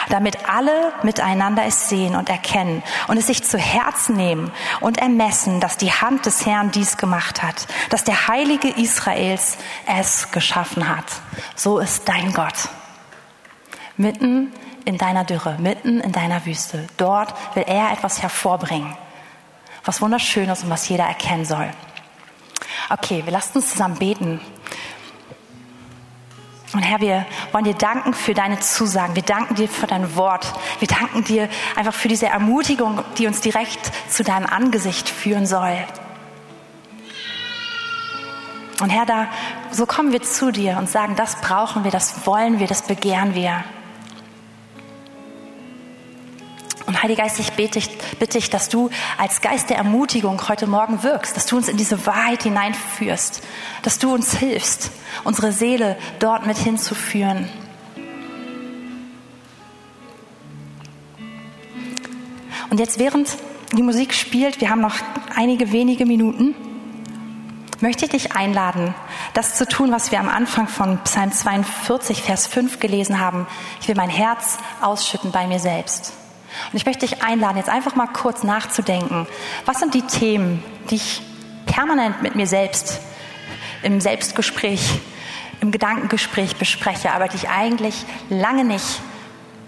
[0.08, 5.60] Damit alle miteinander es sehen und erkennen und es sich zu Herzen nehmen und ermessen,
[5.60, 11.04] dass die Hand des Herrn dies gemacht hat, dass der Heilige Israels es geschaffen hat.
[11.54, 12.70] So ist dein Gott.
[13.98, 14.52] Mitten
[14.86, 16.86] in deiner Dürre, mitten in deiner Wüste.
[16.96, 18.96] Dort will er etwas hervorbringen.
[19.84, 21.68] Was wunderschönes und was jeder erkennen soll.
[22.90, 24.40] Okay, wir lassen uns zusammen beten.
[26.72, 29.14] Und Herr, wir wollen dir danken für deine Zusagen.
[29.14, 30.52] Wir danken dir für dein Wort.
[30.78, 35.76] Wir danken dir einfach für diese Ermutigung, die uns direkt zu deinem Angesicht führen soll.
[38.80, 39.28] Und Herr, da,
[39.70, 43.34] so kommen wir zu dir und sagen, das brauchen wir, das wollen wir, das begehren
[43.34, 43.64] wir.
[46.86, 47.80] Und Heiliger Geist, ich bete,
[48.20, 51.76] bitte ich, dass du als Geist der Ermutigung heute Morgen wirkst, dass du uns in
[51.76, 53.42] diese Wahrheit hineinführst,
[53.82, 54.90] dass du uns hilfst,
[55.24, 57.48] unsere Seele dort mit hinzuführen.
[62.70, 63.36] Und jetzt, während
[63.72, 64.94] die Musik spielt, wir haben noch
[65.34, 66.54] einige wenige Minuten,
[67.80, 68.94] möchte ich dich einladen,
[69.34, 73.46] das zu tun, was wir am Anfang von Psalm 42, Vers 5 gelesen haben.
[73.80, 76.12] Ich will mein Herz ausschütten bei mir selbst.
[76.72, 79.26] Und ich möchte dich einladen, jetzt einfach mal kurz nachzudenken.
[79.64, 81.22] Was sind die Themen, die ich
[81.66, 83.00] permanent mit mir selbst
[83.82, 85.00] im Selbstgespräch,
[85.60, 89.00] im Gedankengespräch bespreche, aber die ich eigentlich lange nicht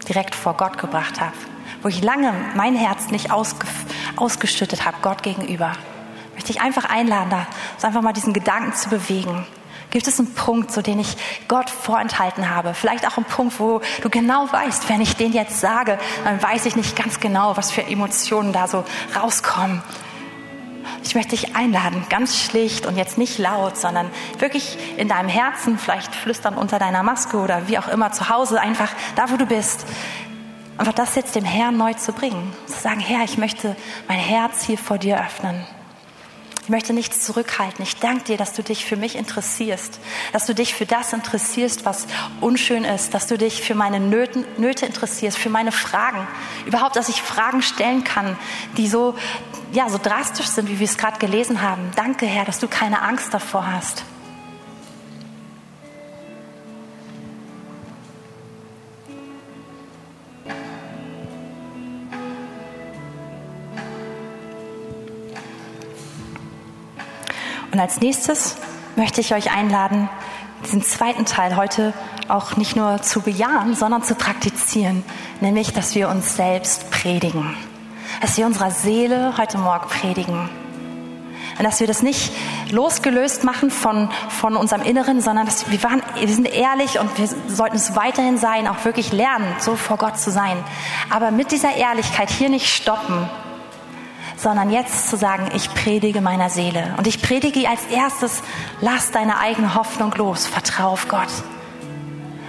[0.07, 1.33] direkt vor Gott gebracht habe?
[1.81, 3.65] Wo ich lange mein Herz nicht ausge
[4.15, 5.71] ausgeschüttet habe, Gott gegenüber.
[6.33, 7.47] Möchte ich einfach einladen, da
[7.81, 9.45] einfach mal diesen Gedanken zu bewegen.
[9.91, 11.17] Gibt es einen Punkt, so den ich
[11.47, 12.75] Gott vorenthalten habe?
[12.75, 16.67] Vielleicht auch einen Punkt, wo du genau weißt, wenn ich den jetzt sage, dann weiß
[16.67, 18.83] ich nicht ganz genau, was für Emotionen da so
[19.15, 19.81] rauskommen.
[21.03, 25.79] Ich möchte dich einladen, ganz schlicht und jetzt nicht laut, sondern wirklich in deinem Herzen,
[25.79, 29.45] vielleicht flüstern unter deiner Maske oder wie auch immer zu Hause, einfach da, wo du
[29.45, 29.85] bist,
[30.77, 32.53] einfach das jetzt dem Herrn neu zu bringen.
[32.67, 33.75] Zu sagen, Herr, ich möchte
[34.07, 35.65] mein Herz hier vor dir öffnen.
[36.69, 37.81] Ich möchte nichts zurückhalten.
[37.81, 39.99] Ich danke dir, dass du dich für mich interessierst,
[40.33, 42.05] dass du dich für das interessierst, was
[42.41, 46.27] unschön ist, dass du dich für meine Nöten, Nöte interessierst, für meine Fragen.
[46.67, 48.37] Überhaupt, dass ich Fragen stellen kann,
[48.77, 49.15] die so,
[49.71, 51.89] ja, so drastisch sind, wie wir es gerade gelesen haben.
[51.95, 54.03] Danke, Herr, dass du keine Angst davor hast.
[67.79, 68.57] Und als nächstes
[68.97, 70.09] möchte ich euch einladen,
[70.65, 71.93] diesen zweiten Teil heute
[72.27, 75.01] auch nicht nur zu bejahen, sondern zu praktizieren,
[75.39, 77.55] nämlich dass wir uns selbst predigen,
[78.19, 80.49] dass wir unserer Seele heute Morgen predigen.
[81.57, 82.33] Und dass wir das nicht
[82.69, 87.29] losgelöst machen von, von unserem Inneren, sondern dass wir, waren, wir sind ehrlich und wir
[87.47, 90.57] sollten es weiterhin sein, auch wirklich lernen, so vor Gott zu sein.
[91.09, 93.29] Aber mit dieser Ehrlichkeit hier nicht stoppen,
[94.39, 96.93] sondern jetzt zu sagen, ich predige meiner Seele.
[96.97, 98.41] Und ich predige als erstes,
[98.79, 101.27] lass deine eigene Hoffnung los, vertrau auf Gott.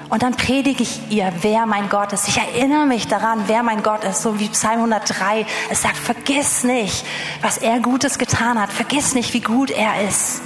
[0.09, 2.27] Und dann predige ich ihr, wer mein Gott ist.
[2.27, 5.47] Ich erinnere mich daran, wer mein Gott ist, so wie Psalm 103.
[5.71, 7.05] Es sagt, vergiss nicht,
[7.43, 8.73] was er Gutes getan hat.
[8.73, 10.43] Vergiss nicht, wie gut er ist.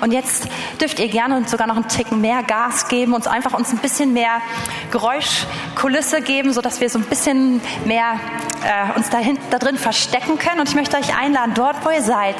[0.00, 0.48] Und jetzt
[0.80, 3.78] dürft ihr gerne uns sogar noch einen Ticken mehr Gas geben, uns einfach uns ein
[3.78, 4.40] bisschen mehr
[4.90, 8.18] Geräuschkulisse geben, so dass wir so ein bisschen mehr
[8.62, 10.60] äh, uns dahin, da drin verstecken können.
[10.60, 12.36] Und ich möchte euch einladen, dort wo ihr seid,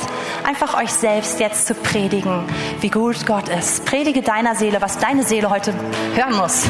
[0.46, 2.44] einfach euch selbst jetzt zu predigen,
[2.80, 3.84] wie gut Gott ist.
[3.84, 5.74] Predige deiner Seele, was deine Seele heute
[6.14, 6.64] hören muss.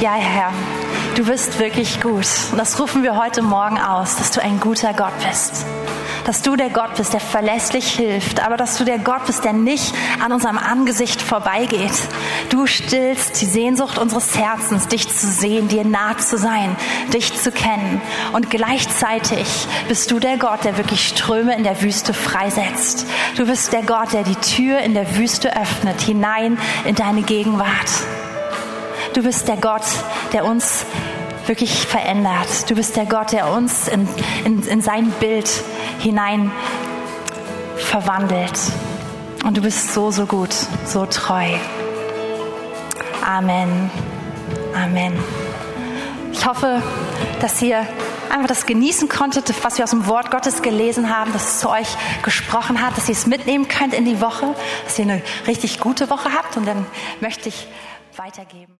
[0.00, 0.52] Ja, Herr.
[1.16, 2.26] Du bist wirklich gut.
[2.52, 5.64] Und das rufen wir heute Morgen aus, dass du ein guter Gott bist.
[6.26, 9.54] Dass du der Gott bist, der verlässlich hilft, aber dass du der Gott bist, der
[9.54, 11.94] nicht an unserem Angesicht vorbeigeht.
[12.50, 16.76] Du stillst die Sehnsucht unseres Herzens, dich zu sehen, dir nah zu sein,
[17.14, 18.02] dich zu kennen.
[18.34, 19.46] Und gleichzeitig
[19.88, 23.06] bist du der Gott, der wirklich Ströme in der Wüste freisetzt.
[23.38, 27.88] Du bist der Gott, der die Tür in der Wüste öffnet, hinein in deine Gegenwart.
[29.16, 29.80] Du bist der Gott,
[30.34, 30.84] der uns
[31.46, 32.68] wirklich verändert.
[32.68, 34.06] Du bist der Gott, der uns in,
[34.44, 35.48] in, in sein Bild
[36.00, 36.52] hinein
[37.76, 38.52] verwandelt.
[39.42, 40.54] Und du bist so, so gut,
[40.84, 41.48] so treu.
[43.24, 43.90] Amen.
[44.74, 45.14] Amen.
[46.34, 46.82] Ich hoffe,
[47.40, 47.86] dass ihr
[48.28, 51.70] einfach das genießen konntet, was wir aus dem Wort Gottes gelesen haben, dass es zu
[51.70, 51.88] euch
[52.22, 54.54] gesprochen hat, dass ihr es mitnehmen könnt in die Woche,
[54.84, 56.58] dass ihr eine richtig gute Woche habt.
[56.58, 56.84] Und dann
[57.22, 57.66] möchte ich
[58.18, 58.74] weitergeben.